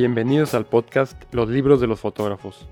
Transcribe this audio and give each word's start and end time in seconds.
Bienvenidos 0.00 0.54
al 0.54 0.64
podcast 0.64 1.24
Los 1.30 1.50
libros 1.50 1.78
de 1.78 1.86
los 1.86 2.00
fotógrafos. 2.00 2.66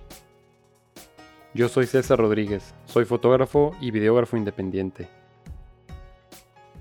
Yo 1.52 1.68
soy 1.68 1.84
César 1.84 2.18
Rodríguez, 2.18 2.74
soy 2.86 3.04
fotógrafo 3.04 3.76
y 3.82 3.90
videógrafo 3.90 4.38
independiente. 4.38 5.10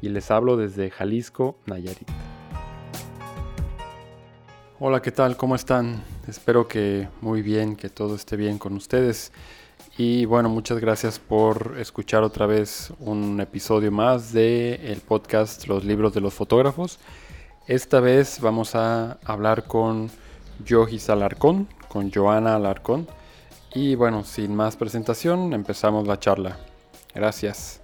Y 0.01 0.07
les 0.07 0.31
hablo 0.31 0.55
desde 0.55 0.89
Jalisco, 0.89 1.57
Nayarit. 1.65 2.07
Hola, 4.79 5.01
¿qué 5.01 5.11
tal? 5.11 5.35
¿Cómo 5.35 5.53
están? 5.53 6.01
Espero 6.29 6.65
que 6.65 7.09
muy 7.19 7.41
bien, 7.41 7.75
que 7.75 7.89
todo 7.89 8.15
esté 8.15 8.37
bien 8.37 8.57
con 8.57 8.71
ustedes. 8.71 9.33
Y 9.97 10.23
bueno, 10.27 10.47
muchas 10.47 10.79
gracias 10.79 11.19
por 11.19 11.75
escuchar 11.77 12.23
otra 12.23 12.45
vez 12.45 12.93
un 13.01 13.41
episodio 13.41 13.91
más 13.91 14.31
de 14.31 14.75
el 14.93 15.01
podcast 15.01 15.67
Los 15.67 15.83
libros 15.83 16.13
de 16.13 16.21
los 16.21 16.33
fotógrafos. 16.33 16.99
Esta 17.67 17.99
vez 17.99 18.39
vamos 18.39 18.75
a 18.75 19.19
hablar 19.25 19.65
con 19.65 20.09
Yogis 20.65 21.09
Alarcón, 21.09 21.67
con 21.87 22.11
Joana 22.11 22.55
Alarcón. 22.55 23.07
Y 23.73 23.95
bueno, 23.95 24.23
sin 24.23 24.55
más 24.55 24.75
presentación, 24.75 25.53
empezamos 25.53 26.07
la 26.07 26.19
charla. 26.19 26.57
Gracias. 27.13 27.81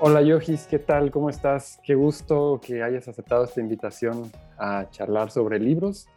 Hola 0.00 0.20
Yogis, 0.20 0.66
¿qué 0.66 0.78
tal? 0.78 1.10
¿Cómo 1.10 1.30
estás? 1.30 1.80
Qué 1.82 1.94
gusto 1.94 2.60
que 2.62 2.82
hayas 2.82 3.08
aceptado 3.08 3.44
esta 3.44 3.60
invitación 3.60 4.30
a 4.58 4.90
charlar 4.90 5.30
sobre 5.30 5.58
libros. 5.58 6.08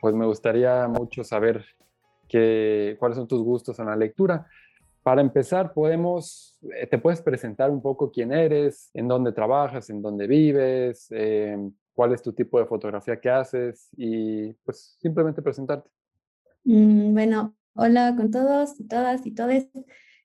Pues 0.00 0.14
me 0.14 0.26
gustaría 0.26 0.88
mucho 0.88 1.22
saber 1.22 1.64
cuáles 2.98 3.16
son 3.16 3.28
tus 3.28 3.42
gustos 3.42 3.78
en 3.78 3.86
la 3.86 3.94
lectura. 3.94 4.46
Para 5.02 5.20
empezar, 5.20 5.72
podemos, 5.72 6.56
eh, 6.80 6.86
te 6.86 6.96
puedes 6.96 7.20
presentar 7.20 7.70
un 7.70 7.82
poco 7.82 8.12
quién 8.12 8.32
eres, 8.32 8.88
en 8.94 9.08
dónde 9.08 9.32
trabajas, 9.32 9.90
en 9.90 10.00
dónde 10.00 10.28
vives, 10.28 11.08
eh, 11.10 11.58
cuál 11.92 12.12
es 12.12 12.22
tu 12.22 12.32
tipo 12.32 12.60
de 12.60 12.66
fotografía 12.66 13.20
que 13.20 13.28
haces 13.28 13.88
y 13.96 14.52
pues 14.64 14.96
simplemente 15.00 15.42
presentarte. 15.42 15.90
Mm, 16.64 17.14
bueno, 17.14 17.56
hola 17.74 18.14
con 18.16 18.30
todos, 18.30 18.76
todas 18.88 19.26
y 19.26 19.32
todes. 19.32 19.66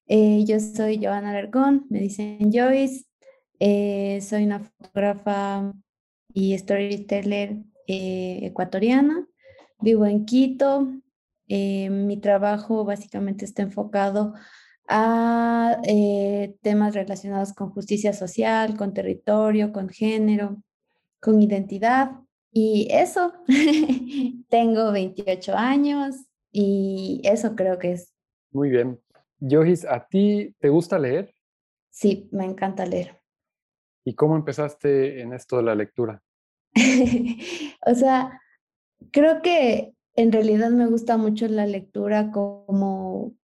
Eh, 0.05 0.45
yo 0.45 0.59
soy 0.59 1.03
Joana 1.03 1.31
Alarcón, 1.31 1.87
me 1.89 1.99
dicen 1.99 2.52
Joyce. 2.53 3.05
soy 4.21 4.43
una 4.43 4.59
fotógrafa 4.59 5.73
y 6.31 6.55
storyteller 6.55 7.63
ecuatoriana. 7.87 9.27
Vivo 9.80 10.05
en 10.05 10.23
Quito. 10.25 10.87
mi 11.47 12.17
trabajo 12.21 12.85
básicamente 12.85 13.43
está 13.43 13.63
enfocado 13.63 14.35
a 14.88 15.80
eh, 15.83 16.55
temas 16.61 16.95
relacionados 16.95 17.53
con 17.53 17.71
justicia 17.71 18.13
social, 18.13 18.77
con 18.77 18.93
territorio, 18.93 19.71
con 19.71 19.89
género, 19.89 20.61
con 21.19 21.41
identidad. 21.41 22.11
Y 22.52 22.88
eso, 22.89 23.33
tengo 24.49 24.91
28 24.91 25.53
años 25.55 26.15
y 26.52 27.21
eso 27.23 27.55
creo 27.55 27.77
que 27.77 27.93
es. 27.93 28.13
Muy 28.52 28.69
bien. 28.69 28.99
Yohis, 29.39 29.85
¿a 29.85 30.08
ti 30.08 30.55
te 30.59 30.69
gusta 30.69 30.97
leer? 30.97 31.35
Sí, 31.89 32.30
me 32.31 32.45
encanta 32.45 32.85
leer. 32.85 33.21
¿Y 34.03 34.15
cómo 34.15 34.35
empezaste 34.35 35.21
en 35.21 35.33
esto 35.33 35.58
de 35.58 35.63
la 35.63 35.75
lectura? 35.75 36.23
o 37.85 37.93
sea, 37.93 38.39
creo 39.11 39.41
que 39.41 39.93
en 40.15 40.31
realidad 40.31 40.71
me 40.71 40.88
gusta 40.88 41.17
mucho 41.17 41.47
la 41.47 41.65
lectura 41.65 42.31
como 42.31 43.35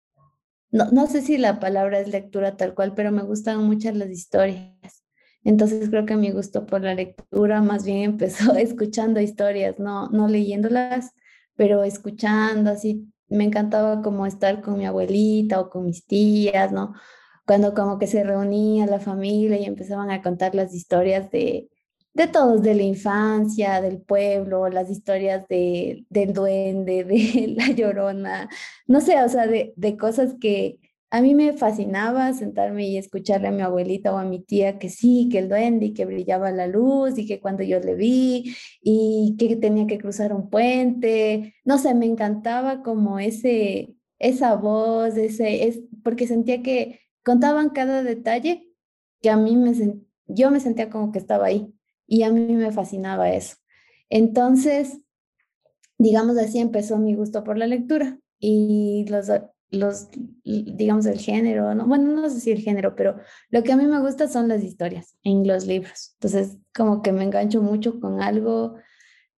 no, 0.73 0.89
no 0.91 1.07
sé 1.07 1.21
si 1.21 1.37
la 1.37 1.59
palabra 1.59 1.99
es 1.99 2.07
lectura 2.09 2.57
tal 2.57 2.73
cual, 2.73 2.93
pero 2.95 3.11
me 3.11 3.21
gustan 3.23 3.63
mucho 3.63 3.91
las 3.91 4.09
historias. 4.09 5.03
Entonces 5.43 5.89
creo 5.89 6.05
que 6.05 6.15
mi 6.15 6.31
gusto 6.31 6.65
por 6.65 6.81
la 6.81 6.95
lectura 6.95 7.61
más 7.61 7.85
bien 7.85 7.99
empezó 8.03 8.55
escuchando 8.55 9.21
historias, 9.21 9.79
no, 9.79 10.09
no 10.09 10.27
leyéndolas, 10.27 11.11
pero 11.55 11.83
escuchando, 11.83 12.71
así 12.71 13.07
me 13.29 13.45
encantaba 13.45 14.01
como 14.01 14.25
estar 14.25 14.61
con 14.61 14.77
mi 14.77 14.85
abuelita 14.85 15.59
o 15.59 15.69
con 15.69 15.85
mis 15.85 16.05
tías, 16.07 16.71
¿no? 16.71 16.93
Cuando 17.45 17.73
como 17.75 17.99
que 17.99 18.07
se 18.07 18.23
reunía 18.23 18.87
la 18.87 18.99
familia 18.99 19.57
y 19.59 19.65
empezaban 19.65 20.09
a 20.11 20.21
contar 20.23 20.55
las 20.55 20.73
historias 20.73 21.29
de, 21.31 21.69
de 22.13 22.27
todos, 22.27 22.61
de 22.61 22.75
la 22.75 22.83
infancia, 22.83 23.81
del 23.81 24.01
pueblo, 24.01 24.69
las 24.69 24.89
historias 24.89 25.47
de, 25.47 26.05
del 26.09 26.33
duende, 26.33 27.03
de 27.05 27.55
la 27.57 27.67
llorona, 27.71 28.49
no 28.87 29.01
sé, 29.01 29.21
o 29.23 29.29
sea, 29.29 29.47
de, 29.47 29.73
de 29.75 29.97
cosas 29.97 30.35
que 30.39 30.79
a 31.09 31.21
mí 31.21 31.35
me 31.35 31.53
fascinaba 31.53 32.33
sentarme 32.33 32.87
y 32.87 32.97
escucharle 32.97 33.47
a 33.47 33.51
mi 33.51 33.61
abuelita 33.61 34.11
o 34.13 34.17
a 34.17 34.25
mi 34.25 34.39
tía 34.43 34.79
que 34.79 34.89
sí, 34.89 35.29
que 35.31 35.39
el 35.39 35.49
duende 35.49 35.87
y 35.87 35.93
que 35.93 36.05
brillaba 36.05 36.51
la 36.51 36.67
luz 36.67 37.17
y 37.19 37.27
que 37.27 37.39
cuando 37.39 37.63
yo 37.63 37.79
le 37.79 37.93
vi 37.95 38.55
y 38.81 39.35
que 39.37 39.55
tenía 39.55 39.85
que 39.85 39.99
cruzar 39.99 40.33
un 40.33 40.49
puente, 40.49 41.55
no 41.65 41.77
sé, 41.77 41.93
me 41.93 42.07
encantaba 42.07 42.81
como 42.81 43.19
ese, 43.19 43.95
esa 44.17 44.55
voz, 44.55 45.15
ese, 45.17 45.67
es, 45.67 45.81
porque 46.03 46.25
sentía 46.27 46.63
que 46.63 46.99
contaban 47.23 47.69
cada 47.69 48.01
detalle 48.03 48.67
que 49.21 49.29
a 49.29 49.37
mí 49.37 49.55
me, 49.55 49.73
yo 50.27 50.51
me 50.51 50.59
sentía 50.59 50.89
como 50.89 51.11
que 51.11 51.19
estaba 51.19 51.45
ahí 51.45 51.73
y 52.13 52.21
a 52.21 52.31
mí 52.31 52.41
me 52.53 52.71
fascinaba 52.71 53.31
eso. 53.31 53.55
Entonces, 54.07 54.99
digamos 55.97 56.37
así, 56.37 56.59
empezó 56.59 56.99
mi 56.99 57.15
gusto 57.15 57.43
por 57.43 57.57
la 57.57 57.65
lectura 57.65 58.19
y 58.37 59.07
los, 59.09 59.31
los 59.71 60.09
digamos, 60.43 61.07
el 61.07 61.17
género, 61.17 61.73
¿no? 61.73 61.87
bueno, 61.87 62.11
no 62.11 62.29
sé 62.29 62.39
si 62.39 62.51
el 62.51 62.59
género, 62.59 62.95
pero 62.95 63.15
lo 63.49 63.63
que 63.63 63.71
a 63.71 63.77
mí 63.77 63.87
me 63.87 63.99
gusta 63.99 64.27
son 64.27 64.47
las 64.47 64.61
historias 64.61 65.17
en 65.23 65.47
los 65.47 65.65
libros. 65.65 66.11
Entonces, 66.19 66.59
como 66.71 67.01
que 67.01 67.11
me 67.11 67.23
engancho 67.23 67.63
mucho 67.63 67.99
con 67.99 68.21
algo, 68.21 68.75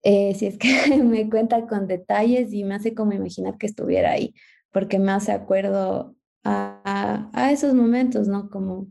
eh, 0.03 0.35
si 0.35 0.47
es 0.47 0.57
que 0.57 0.67
me 1.01 1.29
cuenta 1.29 1.67
con 1.67 1.87
detalles 1.87 2.51
y 2.51 2.65
me 2.65 2.75
hace 2.75 2.93
como 2.93 3.13
imaginar 3.13 3.57
que 3.57 3.67
estuviera 3.67 4.11
ahí, 4.11 4.35
porque 4.73 4.99
me 4.99 5.13
hace 5.13 5.31
acuerdo 5.31 6.17
a, 6.43 7.29
a 7.31 7.51
esos 7.53 7.73
momentos, 7.73 8.27
¿no? 8.27 8.49
Como 8.49 8.89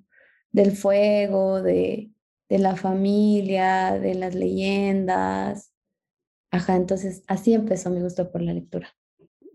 del 0.53 0.73
fuego, 0.73 1.61
de, 1.61 2.14
de 2.55 2.61
la 2.61 2.77
familia, 2.77 3.99
de 3.99 4.15
las 4.15 4.37
leyendas. 4.37 5.73
Ajá, 6.53 6.77
entonces 6.77 7.25
así 7.27 7.53
empezó 7.53 7.91
mi 7.91 8.01
gusto 8.01 8.31
por 8.31 8.43
la 8.43 8.53
lectura. 8.53 8.95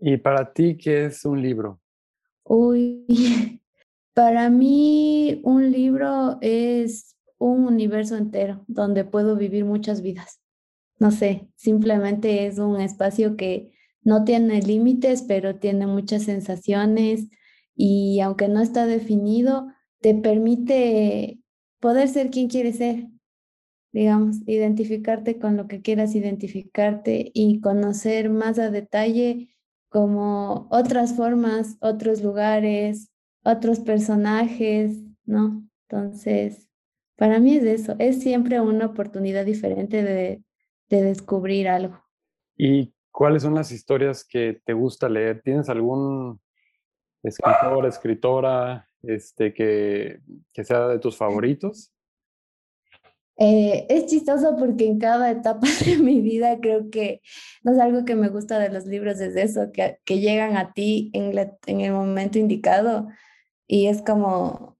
¿Y 0.02 0.18
para 0.18 0.52
ti 0.52 0.76
qué 0.76 1.06
es 1.06 1.24
un 1.24 1.40
libro? 1.40 1.80
Uy, 2.44 3.06
para 4.12 4.50
mí 4.50 5.40
un 5.44 5.72
libro 5.72 6.36
es 6.42 7.16
un 7.38 7.64
universo 7.64 8.18
entero 8.18 8.66
donde 8.68 9.04
puedo 9.04 9.34
vivir 9.34 9.64
muchas 9.64 10.02
vidas. 10.02 10.42
No 10.98 11.10
sé, 11.10 11.48
simplemente 11.56 12.46
es 12.46 12.58
un 12.58 12.82
espacio 12.82 13.34
que 13.38 13.72
no 14.02 14.24
tiene 14.24 14.60
límites, 14.60 15.22
pero 15.22 15.56
tiene 15.56 15.86
muchas 15.86 16.24
sensaciones 16.24 17.30
y 17.74 18.20
aunque 18.20 18.48
no 18.48 18.60
está 18.60 18.84
definido, 18.84 19.68
te 20.02 20.14
permite 20.14 21.39
poder 21.80 22.08
ser 22.08 22.30
quien 22.30 22.48
quieres 22.48 22.76
ser, 22.76 23.08
digamos, 23.92 24.36
identificarte 24.46 25.38
con 25.38 25.56
lo 25.56 25.66
que 25.66 25.82
quieras 25.82 26.14
identificarte 26.14 27.30
y 27.34 27.60
conocer 27.60 28.30
más 28.30 28.58
a 28.58 28.70
detalle 28.70 29.48
como 29.88 30.68
otras 30.70 31.16
formas, 31.16 31.76
otros 31.80 32.22
lugares, 32.22 33.10
otros 33.42 33.80
personajes, 33.80 34.98
¿no? 35.24 35.66
Entonces, 35.88 36.68
para 37.16 37.40
mí 37.40 37.56
es 37.56 37.64
eso, 37.64 37.96
es 37.98 38.22
siempre 38.22 38.60
una 38.60 38.86
oportunidad 38.86 39.44
diferente 39.44 40.02
de, 40.02 40.44
de 40.88 41.02
descubrir 41.02 41.68
algo. 41.68 42.00
¿Y 42.56 42.94
cuáles 43.10 43.42
son 43.42 43.54
las 43.54 43.72
historias 43.72 44.24
que 44.24 44.60
te 44.64 44.72
gusta 44.72 45.08
leer? 45.08 45.42
¿Tienes 45.42 45.68
algún 45.68 46.40
escritor, 47.22 47.86
escritora 47.86 48.86
este, 49.02 49.52
que, 49.54 50.20
que 50.52 50.64
sea 50.64 50.88
de 50.88 50.98
tus 50.98 51.16
favoritos? 51.16 51.92
Eh, 53.42 53.86
es 53.88 54.04
chistoso 54.04 54.54
porque 54.58 54.86
en 54.86 54.98
cada 54.98 55.30
etapa 55.30 55.66
de 55.86 55.96
mi 55.96 56.20
vida 56.20 56.60
creo 56.60 56.90
que 56.90 57.22
no 57.62 57.72
es 57.72 57.78
algo 57.78 58.04
que 58.04 58.14
me 58.14 58.28
gusta 58.28 58.58
de 58.58 58.68
los 58.68 58.84
libros, 58.84 59.18
es 59.20 59.34
eso, 59.34 59.72
que, 59.72 59.98
que 60.04 60.20
llegan 60.20 60.58
a 60.58 60.74
ti 60.74 61.10
en, 61.14 61.32
en 61.66 61.80
el 61.80 61.92
momento 61.92 62.38
indicado 62.38 63.08
y 63.66 63.86
es 63.86 64.02
como, 64.02 64.76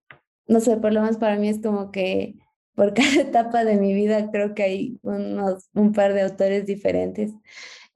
no 0.46 0.60
sé, 0.60 0.76
por 0.76 0.92
lo 0.92 1.00
menos 1.00 1.16
para 1.16 1.36
mí 1.36 1.48
es 1.48 1.62
como 1.62 1.90
que 1.90 2.34
por 2.74 2.92
cada 2.94 3.22
etapa 3.22 3.64
de 3.64 3.76
mi 3.76 3.94
vida 3.94 4.30
creo 4.30 4.54
que 4.54 4.62
hay 4.62 4.98
unos, 5.02 5.68
un 5.74 5.92
par 5.92 6.12
de 6.12 6.22
autores 6.22 6.66
diferentes. 6.66 7.32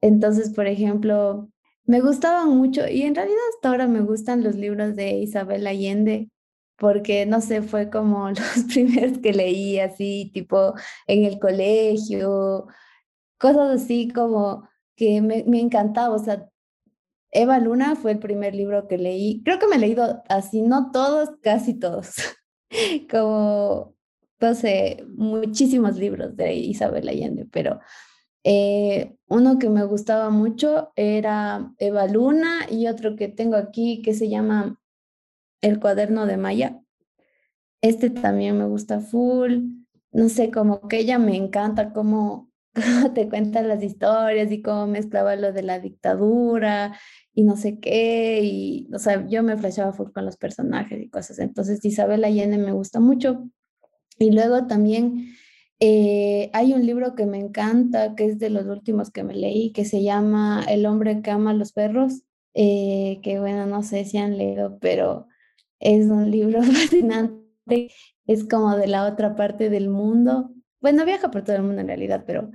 Entonces, 0.00 0.50
por 0.50 0.66
ejemplo, 0.66 1.50
me 1.86 2.00
gustaban 2.00 2.50
mucho 2.56 2.88
y 2.88 3.02
en 3.02 3.14
realidad 3.14 3.38
hasta 3.54 3.68
ahora 3.70 3.86
me 3.86 4.00
gustan 4.00 4.42
los 4.42 4.56
libros 4.56 4.96
de 4.96 5.12
Isabel 5.12 5.66
Allende 5.66 6.30
porque 6.76 7.26
no 7.26 7.40
sé, 7.40 7.62
fue 7.62 7.90
como 7.90 8.28
los 8.30 8.64
primeros 8.72 9.18
que 9.18 9.32
leí 9.32 9.78
así, 9.78 10.30
tipo 10.34 10.74
en 11.06 11.24
el 11.24 11.38
colegio, 11.38 12.66
cosas 13.38 13.82
así 13.82 14.08
como 14.08 14.68
que 14.96 15.20
me, 15.20 15.44
me 15.46 15.60
encantaba, 15.60 16.14
o 16.14 16.18
sea, 16.18 16.48
Eva 17.30 17.58
Luna 17.58 17.96
fue 17.96 18.12
el 18.12 18.18
primer 18.20 18.54
libro 18.54 18.86
que 18.88 18.98
leí, 18.98 19.42
creo 19.44 19.58
que 19.58 19.66
me 19.68 19.76
he 19.76 19.78
leído 19.80 20.22
así, 20.28 20.62
no 20.62 20.90
todos, 20.92 21.30
casi 21.42 21.74
todos, 21.78 22.14
como 23.10 23.94
no 24.40 24.54
sé, 24.54 25.04
muchísimos 25.16 25.96
libros 25.96 26.36
de 26.36 26.54
Isabel 26.54 27.08
Allende, 27.08 27.46
pero 27.50 27.80
eh, 28.44 29.16
uno 29.26 29.58
que 29.58 29.70
me 29.70 29.84
gustaba 29.84 30.28
mucho 30.28 30.92
era 30.96 31.72
Eva 31.78 32.06
Luna 32.06 32.66
y 32.70 32.86
otro 32.88 33.16
que 33.16 33.28
tengo 33.28 33.56
aquí 33.56 34.02
que 34.02 34.12
se 34.12 34.28
llama 34.28 34.78
El 35.62 35.80
cuaderno 35.80 36.26
de 36.26 36.36
Maya. 36.36 36.80
Este 37.80 38.10
también 38.10 38.58
me 38.58 38.66
gusta 38.66 39.00
full. 39.00 39.60
No 40.12 40.28
sé, 40.28 40.50
como 40.50 40.88
que 40.88 40.98
ella 40.98 41.18
me 41.18 41.36
encanta 41.36 41.92
cómo, 41.94 42.50
te 43.14 43.28
cuenta 43.28 43.62
las 43.62 43.82
historias 43.82 44.52
y 44.52 44.60
cómo 44.60 44.86
mezclaba 44.86 45.36
lo 45.36 45.52
de 45.52 45.62
la 45.62 45.78
dictadura 45.80 46.98
y 47.32 47.44
no 47.44 47.56
sé 47.56 47.80
qué. 47.80 48.40
Y, 48.42 48.90
o 48.92 48.98
sea, 48.98 49.26
yo 49.26 49.42
me 49.42 49.56
flashaba 49.56 49.92
full 49.94 50.12
con 50.12 50.26
los 50.26 50.36
personajes 50.36 51.02
y 51.02 51.08
cosas. 51.08 51.38
Entonces, 51.38 51.82
Isabel 51.84 52.24
Allende 52.24 52.58
me 52.58 52.72
gusta 52.72 53.00
mucho. 53.00 53.48
Y 54.18 54.32
luego 54.32 54.66
también 54.66 55.34
eh, 55.80 56.50
hay 56.52 56.72
un 56.72 56.86
libro 56.86 57.14
que 57.14 57.26
me 57.26 57.38
encanta, 57.38 58.14
que 58.14 58.26
es 58.26 58.38
de 58.38 58.50
los 58.50 58.66
últimos 58.66 59.10
que 59.10 59.24
me 59.24 59.34
leí, 59.34 59.72
que 59.72 59.84
se 59.84 60.02
llama 60.02 60.64
El 60.68 60.86
hombre 60.86 61.20
que 61.22 61.30
ama 61.30 61.50
a 61.50 61.54
los 61.54 61.72
perros, 61.72 62.22
eh, 62.54 63.20
que 63.22 63.40
bueno, 63.40 63.66
no 63.66 63.82
sé 63.82 64.04
si 64.04 64.18
han 64.18 64.38
leído, 64.38 64.78
pero 64.80 65.26
es 65.80 66.06
un 66.06 66.30
libro 66.30 66.62
fascinante, 66.62 67.90
es 68.26 68.44
como 68.48 68.76
de 68.76 68.86
la 68.86 69.06
otra 69.06 69.34
parte 69.36 69.70
del 69.70 69.88
mundo. 69.90 70.50
Bueno, 70.80 71.04
viaja 71.04 71.30
por 71.30 71.42
todo 71.44 71.56
el 71.56 71.62
mundo 71.62 71.80
en 71.80 71.88
realidad, 71.88 72.24
pero 72.26 72.50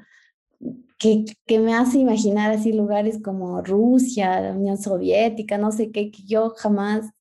que, 0.97 1.25
que 1.45 1.59
me 1.59 1.73
hace 1.73 1.99
imaginar 1.99 2.51
así 2.51 2.73
lugares 2.73 3.21
como 3.21 3.61
Rusia, 3.61 4.41
la 4.41 4.51
Unión 4.53 4.77
Soviética, 4.77 5.57
no 5.57 5.71
sé 5.71 5.91
qué, 5.91 6.11
que 6.11 6.23
yo 6.23 6.51
jamás, 6.57 7.11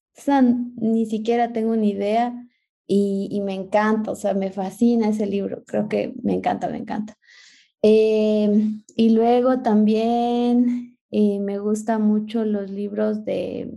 ni 0.77 1.07
siquiera 1.07 1.53
tengo 1.53 1.73
una 1.73 1.87
idea 1.87 2.48
y, 2.89 3.41
me 3.43 3.55
encanta, 3.55 4.11
o 4.13 4.17
sea, 4.17 4.35
me 4.35 4.51
fascina 4.51 5.11
ese 5.11 5.27
libro, 5.27 5.63
creo 5.67 5.89
que 5.89 6.15
me 6.23 6.35
encanta, 6.35 6.69
me 6.69 6.79
encanta. 6.79 7.17
Em, 7.83 8.83
y 8.97 9.11
luego 9.11 9.63
también 9.63 10.99
eh, 11.11 11.39
me 11.41 11.59
gustan 11.59 12.03
mucho 12.03 12.45
los 12.45 12.71
libros 12.71 13.25
de, 13.25 13.73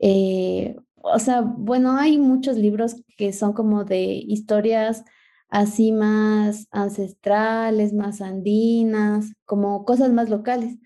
eh, 0.00 0.76
o 0.96 1.18
sea, 1.18 1.40
bueno, 1.42 1.96
hay 1.96 2.18
muchos 2.18 2.56
libros 2.58 2.96
que 3.16 3.32
son 3.32 3.52
como 3.52 3.84
de 3.84 4.02
historias 4.26 5.04
así 5.48 5.92
más 5.92 6.66
ancestrales, 6.72 7.92
más 7.92 8.20
andinas, 8.20 9.32
como 9.44 9.84
cosas 9.84 10.12
más 10.12 10.28
locales, 10.30 10.76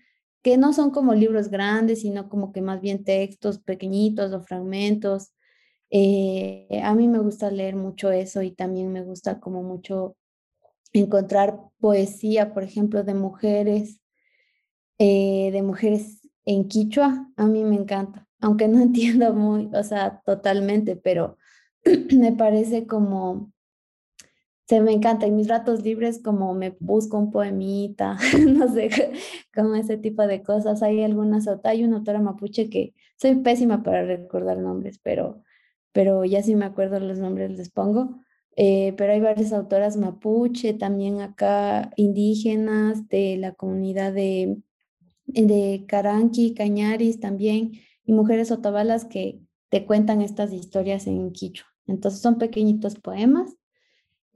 que 0.43 0.57
no 0.57 0.73
son 0.73 0.91
como 0.91 1.13
libros 1.15 1.49
grandes, 1.49 2.01
sino 2.01 2.29
como 2.29 2.51
que 2.51 2.61
más 2.61 2.81
bien 2.81 3.03
textos 3.03 3.59
pequeñitos 3.59 4.33
o 4.33 4.41
fragmentos. 4.41 5.33
Eh, 5.91 6.81
a 6.83 6.95
mí 6.95 7.07
me 7.09 7.19
gusta 7.19 7.51
leer 7.51 7.75
mucho 7.75 8.11
eso 8.11 8.41
y 8.41 8.51
también 8.51 8.91
me 8.93 9.03
gusta 9.03 9.39
como 9.41 9.61
mucho 9.61 10.15
encontrar 10.93 11.59
poesía, 11.79 12.53
por 12.53 12.63
ejemplo, 12.63 13.03
de 13.03 13.13
mujeres, 13.13 14.01
eh, 14.99 15.49
de 15.51 15.61
mujeres 15.61 16.21
en 16.45 16.67
quichua. 16.67 17.29
A 17.37 17.45
mí 17.45 17.63
me 17.63 17.75
encanta, 17.75 18.27
aunque 18.39 18.67
no 18.67 18.79
entiendo 18.81 19.33
muy, 19.33 19.69
o 19.73 19.83
sea, 19.83 20.21
totalmente, 20.25 20.95
pero 20.95 21.37
me 22.15 22.31
parece 22.33 22.87
como, 22.87 23.51
se 24.67 24.79
me 24.81 24.93
encanta. 24.93 25.25
En 25.25 25.35
mis 25.35 25.47
ratos 25.49 25.83
libres 25.83 26.21
como 26.23 26.53
me 26.53 26.75
busco 26.79 27.17
un 27.17 27.31
poemita, 27.31 28.17
no 28.47 28.73
sé, 28.73 28.89
como 29.53 29.75
ese 29.75 29.97
tipo 29.97 30.25
de 30.27 30.43
cosas. 30.43 30.81
Hay 30.83 31.03
algunas, 31.03 31.47
hay 31.65 31.83
una 31.83 31.97
autora 31.97 32.21
mapuche 32.21 32.69
que 32.69 32.93
soy 33.17 33.35
pésima 33.35 33.83
para 33.83 34.05
recordar 34.05 34.57
nombres, 34.57 34.99
pero 35.03 35.43
pero 35.91 36.25
ya 36.25 36.43
si 36.43 36.55
me 36.55 36.65
acuerdo 36.65 36.99
los 36.99 37.19
nombres 37.19 37.51
les 37.51 37.69
pongo. 37.69 38.19
Eh, 38.57 38.93
pero 38.97 39.13
hay 39.13 39.21
varias 39.21 39.53
autoras 39.53 39.97
mapuche, 39.97 40.73
también 40.73 41.21
acá 41.21 41.91
indígenas 41.95 43.07
de 43.07 43.37
la 43.37 43.53
comunidad 43.53 44.13
de, 44.13 44.57
de 45.25 45.85
Caranqui, 45.87 46.53
Cañaris 46.53 47.19
también, 47.19 47.71
y 48.03 48.13
mujeres 48.13 48.51
otabalas 48.51 49.05
que 49.05 49.39
te 49.69 49.85
cuentan 49.85 50.21
estas 50.21 50.53
historias 50.53 51.07
en 51.07 51.31
quichua. 51.31 51.67
Entonces 51.87 52.21
son 52.21 52.37
pequeñitos 52.37 52.95
poemas. 52.95 53.55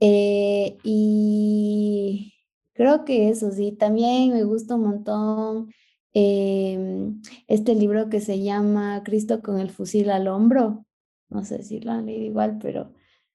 Eh, 0.00 0.78
y 0.82 2.34
creo 2.74 3.04
que 3.04 3.28
eso 3.30 3.50
sí, 3.52 3.72
también 3.72 4.32
me 4.32 4.44
gusta 4.44 4.74
un 4.76 4.82
montón 4.82 5.72
em, 6.12 7.20
este 7.48 7.74
libro 7.74 8.08
que 8.08 8.20
se 8.20 8.42
llama 8.42 9.02
Cristo 9.04 9.42
con 9.42 9.58
el 9.58 9.70
fusil 9.70 10.10
al 10.10 10.28
hombro, 10.28 10.85
no 11.28 11.44
sé 11.44 11.62
si 11.62 11.80
lo 11.80 11.92
han 11.92 12.06
leído 12.06 12.24
igual, 12.26 12.58
pero 12.60 12.92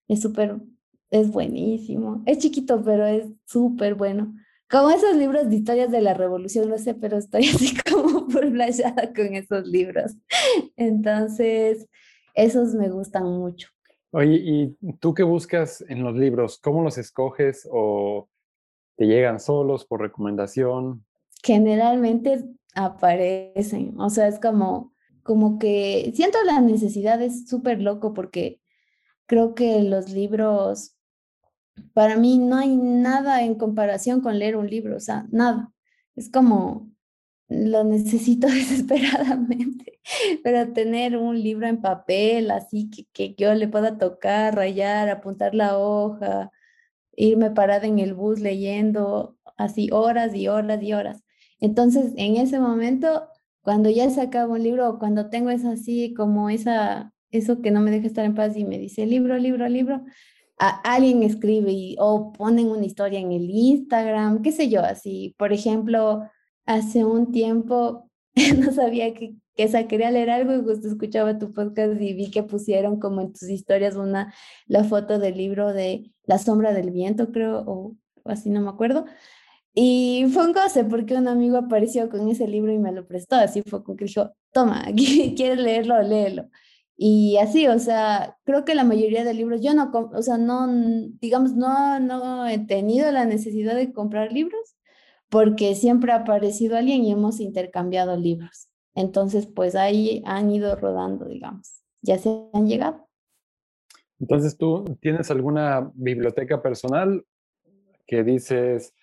es 0.07 0.21
súper, 0.21 0.59
es 1.09 1.31
buenísimo. 1.31 2.23
Es 2.25 2.39
chiquito, 2.39 2.83
pero 2.83 3.05
es 3.05 3.27
súper 3.45 3.95
bueno. 3.95 4.33
Como 4.69 4.89
esos 4.89 5.15
libros 5.15 5.49
de 5.49 5.57
historias 5.57 5.91
de 5.91 6.01
la 6.01 6.13
revolución, 6.13 6.69
no 6.69 6.77
sé, 6.77 6.93
pero 6.93 7.17
estoy 7.17 7.41
así 7.53 7.75
como 7.89 8.27
por 8.27 8.49
playada 8.51 9.13
con 9.13 9.35
esos 9.35 9.67
libros. 9.67 10.15
Entonces, 10.77 11.87
esos 12.33 12.73
me 12.73 12.89
gustan 12.89 13.25
mucho. 13.25 13.67
Oye, 14.11 14.41
¿y 14.43 14.93
tú 14.99 15.13
qué 15.13 15.23
buscas 15.23 15.83
en 15.87 16.03
los 16.03 16.15
libros? 16.15 16.59
¿Cómo 16.59 16.83
los 16.83 16.97
escoges 16.97 17.67
o 17.71 18.29
te 18.97 19.05
llegan 19.05 19.39
solos 19.39 19.85
por 19.85 20.01
recomendación? 20.01 21.05
Generalmente 21.43 22.43
aparecen, 22.75 23.99
o 23.99 24.09
sea, 24.09 24.27
es 24.27 24.39
como 24.39 24.93
como 25.23 25.59
que 25.59 26.11
siento 26.15 26.37
la 26.45 26.61
necesidad, 26.61 27.21
es 27.21 27.47
súper 27.47 27.81
loco 27.81 28.13
porque 28.13 28.61
creo 29.25 29.55
que 29.55 29.83
los 29.83 30.09
libros, 30.09 30.95
para 31.93 32.17
mí 32.17 32.37
no 32.37 32.57
hay 32.57 32.75
nada 32.75 33.43
en 33.43 33.55
comparación 33.55 34.21
con 34.21 34.39
leer 34.39 34.55
un 34.57 34.69
libro, 34.69 34.97
o 34.97 34.99
sea, 34.99 35.27
nada. 35.31 35.71
Es 36.15 36.29
como, 36.29 36.91
lo 37.47 37.83
necesito 37.83 38.47
desesperadamente, 38.47 39.99
pero 40.43 40.73
tener 40.73 41.17
un 41.17 41.41
libro 41.41 41.67
en 41.67 41.81
papel, 41.81 42.51
así 42.51 42.89
que, 42.89 43.05
que 43.13 43.35
yo 43.35 43.53
le 43.53 43.67
pueda 43.67 43.97
tocar, 43.97 44.55
rayar, 44.55 45.09
apuntar 45.09 45.55
la 45.55 45.77
hoja, 45.77 46.51
irme 47.15 47.51
parada 47.51 47.87
en 47.87 47.99
el 47.99 48.13
bus 48.13 48.39
leyendo 48.39 49.37
así 49.57 49.89
horas 49.91 50.35
y 50.35 50.47
horas 50.47 50.81
y 50.81 50.93
horas. 50.93 51.23
Entonces, 51.59 52.13
en 52.17 52.37
ese 52.37 52.59
momento 52.59 53.27
cuando 53.61 53.89
ya 53.89 54.09
se 54.09 54.21
acaba 54.21 54.53
un 54.53 54.63
libro 54.63 54.89
o 54.89 54.99
cuando 54.99 55.29
tengo 55.29 55.49
es 55.49 55.65
así 55.65 56.13
como 56.13 56.49
esa, 56.49 57.13
eso 57.31 57.61
que 57.61 57.71
no 57.71 57.81
me 57.81 57.91
deja 57.91 58.07
estar 58.07 58.25
en 58.25 58.35
paz 58.35 58.57
y 58.57 58.65
me 58.65 58.77
dice 58.77 59.05
libro, 59.05 59.37
libro, 59.37 59.67
libro, 59.69 60.03
alguien 60.57 61.23
escribe 61.23 61.71
y, 61.71 61.95
o 61.99 62.31
ponen 62.33 62.67
una 62.69 62.85
historia 62.85 63.19
en 63.19 63.31
el 63.31 63.49
Instagram, 63.49 64.41
qué 64.41 64.51
sé 64.51 64.69
yo, 64.69 64.81
así. 64.81 65.35
Por 65.37 65.53
ejemplo, 65.53 66.23
hace 66.65 67.03
un 67.05 67.31
tiempo 67.31 68.09
no 68.57 68.71
sabía 68.71 69.13
que, 69.13 69.35
que 69.55 69.63
esa 69.63 69.87
quería 69.87 70.11
leer 70.11 70.29
algo 70.29 70.53
y 70.53 70.63
justo 70.63 70.87
escuchaba 70.87 71.37
tu 71.39 71.53
podcast 71.53 71.99
y 72.01 72.13
vi 72.13 72.31
que 72.31 72.43
pusieron 72.43 72.99
como 72.99 73.21
en 73.21 73.33
tus 73.33 73.49
historias 73.49 73.95
una, 73.95 74.33
la 74.67 74.83
foto 74.83 75.19
del 75.19 75.37
libro 75.37 75.73
de 75.73 76.11
La 76.25 76.37
sombra 76.37 76.73
del 76.73 76.91
viento, 76.91 77.31
creo, 77.31 77.63
o 77.65 77.97
así 78.25 78.49
no 78.49 78.61
me 78.61 78.69
acuerdo. 78.69 79.05
Y 79.73 80.25
fue 80.33 80.45
un 80.45 80.53
goce 80.53 80.83
porque 80.83 81.15
un 81.15 81.27
amigo 81.27 81.57
apareció 81.57 82.09
con 82.09 82.27
ese 82.29 82.47
libro 82.47 82.71
y 82.73 82.79
me 82.79 82.91
lo 82.91 83.07
prestó. 83.07 83.35
Así 83.35 83.61
fue 83.61 83.83
como 83.83 83.97
que 83.97 84.05
dijo, 84.05 84.31
toma, 84.51 84.85
¿quieres 84.95 85.59
leerlo? 85.59 86.01
Léelo. 86.01 86.49
Y 86.97 87.37
así, 87.37 87.67
o 87.67 87.79
sea, 87.79 88.37
creo 88.43 88.63
que 88.63 88.75
la 88.75 88.83
mayoría 88.83 89.23
de 89.23 89.33
libros, 89.33 89.61
yo 89.61 89.73
no, 89.73 89.91
o 89.91 90.21
sea, 90.21 90.37
no, 90.37 90.67
digamos, 91.19 91.55
no, 91.55 91.99
no 91.99 92.45
he 92.47 92.59
tenido 92.59 93.11
la 93.11 93.25
necesidad 93.25 93.75
de 93.75 93.91
comprar 93.91 94.31
libros 94.31 94.75
porque 95.29 95.75
siempre 95.75 96.11
ha 96.11 96.17
aparecido 96.17 96.77
alguien 96.77 97.03
y 97.03 97.11
hemos 97.11 97.39
intercambiado 97.39 98.17
libros. 98.17 98.67
Entonces, 98.93 99.47
pues 99.47 99.75
ahí 99.75 100.21
han 100.25 100.51
ido 100.51 100.75
rodando, 100.75 101.25
digamos, 101.25 101.81
ya 102.01 102.17
se 102.17 102.49
han 102.53 102.67
llegado. 102.67 103.07
Entonces, 104.19 104.57
¿tú 104.57 104.83
tienes 105.01 105.31
alguna 105.31 105.89
biblioteca 105.95 106.61
personal 106.61 107.25
que 108.05 108.23
dices, 108.23 108.93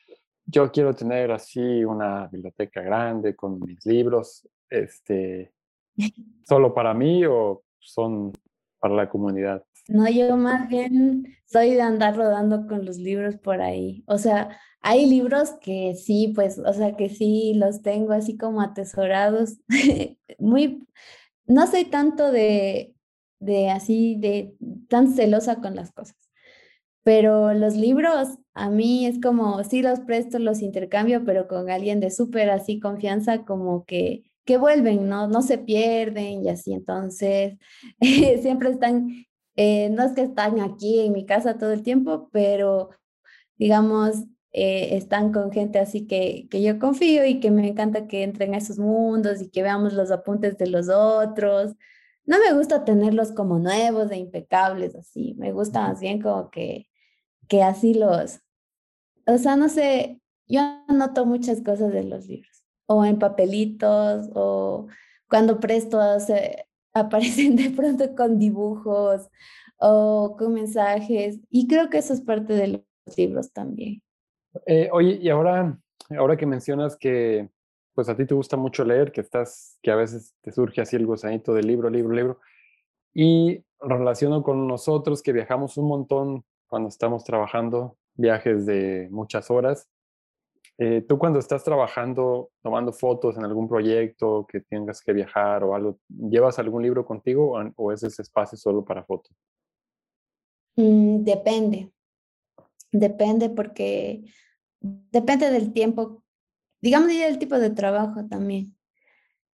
yo 0.51 0.73
quiero 0.73 0.95
tener 0.95 1.31
así 1.31 1.85
una 1.85 2.27
biblioteca 2.29 2.81
grande 2.81 3.37
con 3.37 3.61
mis 3.61 3.85
libros, 3.85 4.49
este, 4.71 5.53
solo 6.49 6.75
para 6.75 6.95
mí 6.95 7.25
o 7.27 7.63
son 7.79 8.33
para 8.81 8.95
la 8.95 9.09
comunidad? 9.09 9.63
No, 9.89 10.09
yo 10.09 10.37
más 10.37 10.69
bien 10.69 11.35
soy 11.47 11.71
de 11.71 11.83
andar 11.83 12.17
rodando 12.17 12.67
con 12.67 12.85
los 12.85 12.99
libros 12.99 13.37
por 13.37 13.61
ahí. 13.61 14.05
O 14.07 14.19
sea, 14.19 14.59
hay 14.81 15.07
libros 15.07 15.53
que 15.61 15.95
sí, 15.95 16.33
pues, 16.35 16.59
o 16.59 16.73
sea, 16.73 16.97
que 16.97 17.09
sí 17.09 17.55
los 17.55 17.83
tengo 17.83 18.13
así 18.13 18.37
como 18.37 18.61
atesorados. 18.61 19.59
Muy, 20.39 20.87
no 21.47 21.67
soy 21.67 21.87
tanto 21.87 22.31
de, 22.31 22.95
de 23.41 23.71
así, 23.71 24.17
de 24.19 24.55
tan 24.89 25.09
celosa 25.13 25.57
con 25.61 25.75
las 25.75 25.93
cosas. 25.93 26.28
Pero 27.09 27.55
los 27.55 27.75
libros, 27.75 28.39
a 28.55 28.69
mí 28.69 29.07
es 29.07 29.19
como, 29.21 29.65
sí 29.65 29.81
los 29.83 30.01
presto, 30.01 30.39
los 30.39 30.61
intercambio, 30.61 31.25
pero 31.25 31.49
con 31.49 31.71
alguien 31.71 32.01
de 32.01 32.11
súper 32.11 32.51
así 32.51 32.81
confianza, 32.81 33.47
como 33.47 33.87
que, 33.87 34.25
que 34.45 34.59
vuelven, 34.59 35.09
¿no? 35.09 35.27
No 35.27 35.41
se 35.41 35.57
pierden 35.57 36.45
y 36.45 36.51
así. 36.51 36.75
Entonces, 36.75 37.57
siempre 38.43 38.71
están 38.71 39.25
Eh, 39.57 39.89
no 39.91 40.05
es 40.05 40.13
que 40.13 40.23
están 40.23 40.61
aquí 40.61 41.01
en 41.01 41.13
mi 41.13 41.27
casa 41.27 41.59
todo 41.59 41.73
el 41.73 41.83
tiempo, 41.83 42.29
pero 42.33 42.91
digamos, 43.57 44.25
eh, 44.53 44.97
están 44.97 45.33
con 45.33 45.53
gente 45.53 45.79
así 45.79 46.07
que, 46.07 46.49
que 46.51 46.63
yo 46.63 46.79
confío 46.79 47.27
y 47.27 47.41
que 47.41 47.51
me 47.51 47.69
encanta 47.69 48.07
que 48.09 48.23
entren 48.25 48.55
a 48.55 48.59
esos 48.59 48.79
mundos 48.79 49.43
y 49.43 49.51
que 49.51 49.63
veamos 49.63 49.93
los 49.95 50.11
apuntes 50.11 50.59
de 50.59 50.69
los 50.69 50.89
otros. 50.91 51.75
No 52.27 52.39
me 52.41 52.53
gusta 52.57 52.85
tenerlos 52.85 53.33
como 53.33 53.59
nuevos 53.59 54.11
e 54.11 54.19
impecables 54.19 54.95
así, 54.97 55.35
me 55.39 55.53
gusta 55.53 55.89
más 55.89 56.01
bien 56.01 56.21
como 56.23 56.51
que, 56.51 56.88
que 57.49 57.63
así 57.63 57.95
los, 57.95 58.41
o 59.27 59.39
sea, 59.39 59.57
no 59.57 59.69
sé, 59.69 60.21
yo 60.47 60.61
anoto 60.89 61.27
muchas 61.27 61.63
cosas 61.63 61.93
de 61.93 62.05
los 62.05 62.27
libros, 62.27 62.65
o 62.87 63.05
en 63.05 63.19
papelitos, 63.19 64.31
o 64.35 64.89
cuando 65.29 65.61
presto 65.61 66.01
aparecen 66.93 67.57
de 67.57 67.71
pronto 67.71 68.15
con 68.15 68.39
dibujos 68.39 69.29
o 69.79 70.37
con 70.39 70.55
mensajes, 70.55 71.41
y 71.51 71.67
creo 71.69 71.91
que 71.91 71.99
eso 71.99 72.13
es 72.13 72.21
parte 72.21 72.55
de 72.55 72.69
los 72.69 73.17
libros 73.17 73.53
también. 73.53 74.03
Eh, 74.67 74.89
oye, 74.93 75.19
y 75.21 75.29
ahora, 75.29 75.79
ahora 76.17 76.37
que 76.37 76.47
mencionas 76.47 76.97
que 76.97 77.49
pues 77.95 78.09
a 78.09 78.17
ti 78.17 78.25
te 78.27 78.35
gusta 78.35 78.57
mucho 78.57 78.85
leer, 78.85 79.11
que 79.11 79.21
estás, 79.21 79.77
que 79.83 79.91
a 79.91 79.97
veces 79.97 80.33
te 80.41 80.53
surge 80.53 80.81
así 80.81 80.95
el 80.95 81.05
gusanito 81.05 81.53
de 81.53 81.65
libro, 81.65 81.91
libro, 81.91 82.15
libro, 82.15 82.41
y 83.13 83.65
relaciono 83.81 84.45
con 84.45 84.69
nosotros 84.69 85.21
que 85.21 85.33
viajamos 85.33 85.77
un 85.77 85.89
montón 85.89 86.45
cuando 86.69 86.89
estamos 86.89 87.25
trabajando, 87.25 87.97
viajes 88.15 88.67
de 88.67 89.09
muchas 89.11 89.51
horas. 89.51 89.89
Eh, 90.77 91.05
tú 91.09 91.19
cuando 91.19 91.41
estás 91.41 91.65
trabajando, 91.65 92.51
tomando 92.63 92.93
fotos 92.93 93.37
en 93.37 93.45
algún 93.45 93.69
proyecto 93.69 94.47
que 94.47 94.61
tengas 94.61 95.01
que 95.01 95.13
viajar 95.13 95.65
o 95.65 95.75
algo, 95.75 95.99
¿llevas 96.09 96.59
algún 96.61 96.83
libro 96.83 97.05
contigo 97.05 97.59
o, 97.59 97.73
o 97.77 97.93
es 97.93 98.03
ese 98.05 98.23
espacio 98.23 98.57
solo 98.57 98.85
para 98.85 99.03
fotos? 99.03 99.37
Mm, 100.77 101.25
depende. 101.25 101.93
Depende 102.93 103.51
porque 103.51 104.25
depende 104.81 105.51
del 105.51 105.73
tiempo, 105.73 106.23
digamos, 106.81 107.11
y 107.11 107.19
del 107.19 107.39
tipo 107.39 107.59
de 107.59 107.71
trabajo 107.71 108.25
también. 108.29 108.77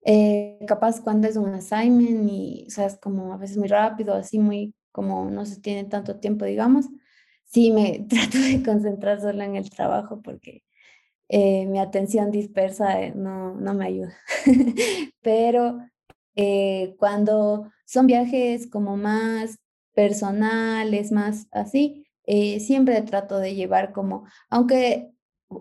Eh, 0.05 0.59
capaz 0.69 1.01
cuando 1.01 1.27
es 1.27 1.37
un 1.37 1.55
assignment 1.55 2.29
y, 2.31 2.67
o 2.69 2.71
sea, 2.71 2.87
es 2.87 2.99
como 2.99 3.33
a 3.33 3.39
veces 3.39 3.57
muy 3.57 3.69
rápido, 3.69 4.15
así 4.15 4.39
muy, 4.39 4.75
como 4.93 5.31
no 5.31 5.47
se 5.47 5.61
tiene 5.61 5.85
tanto 5.85 6.21
tiempo, 6.21 6.45
digamos, 6.45 6.87
sí 7.45 7.71
me 7.73 8.07
trato 8.09 8.39
de 8.39 8.63
concentrar 8.63 9.21
solo 9.21 9.43
en 9.43 9.57
el 9.57 9.71
trabajo 9.71 10.21
porque 10.23 10.63
eh, 11.29 11.67
mi 11.67 11.79
atención 11.79 12.31
dispersa 12.31 13.03
eh, 13.03 13.13
no, 13.15 13.55
no 13.55 13.75
me 13.75 13.87
ayuda. 13.87 14.17
Pero 15.23 15.81
cuando 16.99 17.71
son 17.87 18.09
viajes 18.09 18.69
como 18.69 18.97
más 18.97 19.59
personales, 19.95 21.13
más 21.13 21.47
así, 21.53 22.07
siempre 22.59 23.01
trato 23.03 23.39
de 23.39 23.55
llevar 23.55 23.93
como, 23.93 24.27
aunque 24.51 25.15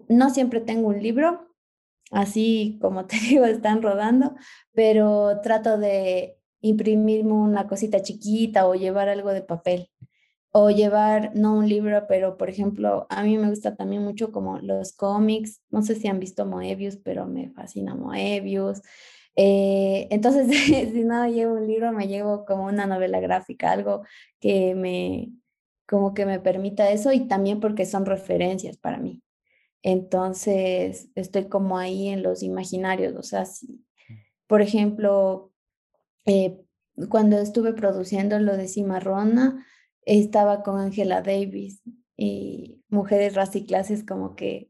no 0.10 0.30
siempre 0.30 0.62
tengo 0.62 0.88
un 0.90 1.02
libro, 1.02 1.54
así 2.12 2.78
como 2.82 3.06
te 3.08 3.18
digo, 3.18 3.46
están 3.46 3.82
rodando, 3.82 4.36
pero 4.74 5.42
trato 5.42 5.78
de 5.78 6.38
imprimirme 6.62 7.34
una 7.34 7.68
cosita 7.68 8.02
chiquita 8.02 8.68
o 8.68 8.76
llevar 8.76 9.10
algo 9.10 9.32
de 9.34 9.42
papel 9.42 9.90
o 10.56 10.70
llevar, 10.70 11.32
no 11.36 11.58
un 11.58 11.68
libro, 11.68 12.06
pero 12.08 12.38
por 12.38 12.48
ejemplo, 12.50 13.08
a 13.10 13.24
mí 13.24 13.38
me 13.40 13.50
gusta 13.50 13.76
también 13.76 14.04
mucho 14.04 14.32
como 14.32 14.60
los 14.60 14.94
cómics, 14.94 15.62
no 15.72 15.82
sé 15.82 15.96
si 15.96 16.08
han 16.08 16.20
visto 16.20 16.46
Moebius, 16.46 16.98
pero 16.98 17.26
me 17.26 17.50
fascina 17.52 17.96
Moebius. 17.96 18.82
Eh, 19.36 20.08
entonces, 20.12 20.48
si 20.94 21.04
no 21.04 21.28
llevo 21.28 21.56
un 21.56 21.68
libro, 21.68 21.92
me 21.92 22.08
llevo 22.08 22.46
como 22.46 22.66
una 22.66 22.86
novela 22.86 23.20
gráfica, 23.20 23.72
algo 23.72 24.04
que 24.40 24.76
me, 24.76 25.32
como 25.88 26.14
que 26.14 26.28
me 26.28 26.40
permita 26.40 26.92
eso 26.92 27.12
y 27.12 27.28
también 27.28 27.60
porque 27.60 27.88
son 27.88 28.06
referencias 28.06 28.78
para 28.78 29.00
mí. 29.00 29.24
Entonces, 29.82 31.10
estoy 31.16 31.50
como 31.50 31.80
ahí 31.80 32.10
en 32.10 32.24
los 32.24 32.44
imaginarios, 32.44 33.16
o 33.16 33.24
sea, 33.24 33.46
por 34.48 34.62
ejemplo, 34.62 35.52
eh, 36.26 36.60
cuando 37.10 37.40
estuve 37.40 37.74
produciendo 37.74 38.40
lo 38.40 38.56
de 38.56 38.68
Cimarrona, 38.68 39.66
estaba 40.06 40.64
con 40.64 40.80
Angela 40.80 41.22
Davis 41.22 41.82
y 42.18 42.82
Mujeres, 42.90 43.36
Raza 43.36 43.58
y 43.60 43.66
Clases 43.66 44.06
como 44.06 44.36
que, 44.36 44.70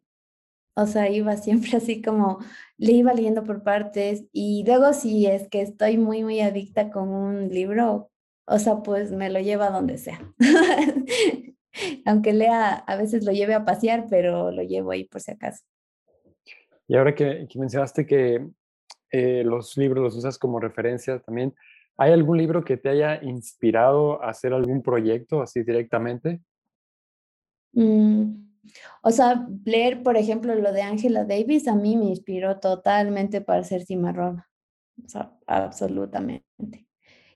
o 0.76 0.88
sea, 0.88 1.10
iba 1.10 1.38
siempre 1.38 1.78
así 1.78 2.02
como, 2.02 2.40
le 2.78 2.94
iba 2.94 3.14
leyendo 3.14 3.44
por 3.44 3.64
partes 3.64 4.26
y 4.32 4.64
luego 4.66 4.94
si 4.94 5.26
es 5.28 5.48
que 5.50 5.62
estoy 5.62 5.98
muy, 5.98 6.24
muy 6.24 6.42
adicta 6.42 6.92
con 6.92 7.10
un 7.10 7.50
libro, 7.50 8.12
o 8.46 8.60
sea, 8.60 8.84
pues 8.84 9.12
me 9.12 9.30
lo 9.30 9.40
lleva 9.40 9.70
donde 9.70 9.98
sea. 9.98 10.20
aunque 12.06 12.34
lea, 12.34 12.76
a 12.76 12.96
veces 12.96 13.26
lo 13.26 13.32
lleve 13.32 13.54
a 13.54 13.66
pasear, 13.66 14.06
pero 14.10 14.52
lo 14.52 14.64
llevo 14.64 14.92
ahí 14.92 15.06
por 15.06 15.22
si 15.22 15.32
acaso. 15.32 15.64
Y 16.88 16.96
ahora 16.96 17.16
que, 17.16 17.48
mencionaste 17.56 18.06
que 18.06 18.46
eh, 19.12 19.44
los 19.46 19.78
libros 19.78 20.04
los 20.04 20.16
usas 20.16 20.38
como 20.38 20.60
referencia 20.60 21.20
también, 21.20 21.56
¿hay 21.98 22.12
algún 22.12 22.38
libro 22.38 22.64
que 22.64 22.78
te 22.78 22.90
haya 22.90 23.22
inspirado 23.24 24.22
a 24.22 24.30
hacer 24.30 24.54
algún 24.54 24.82
proyecto 24.82 25.42
así 25.42 25.64
directamente? 25.64 26.42
Mm, 27.74 28.44
o 29.02 29.12
sea, 29.12 29.48
leer, 29.66 30.04
por 30.04 30.18
ejemplo, 30.18 30.56
lo 30.56 30.72
de 30.72 30.82
Angela 30.82 31.26
Davis 31.26 31.68
a 31.68 31.76
mí 31.76 31.98
me 31.98 32.06
inspiró 32.06 32.60
totalmente 32.60 33.42
para 33.42 33.62
hacer 33.62 33.86
cimarrón. 33.86 34.44
O 35.04 35.10
sea, 35.10 35.34
absolutamente. 35.48 36.88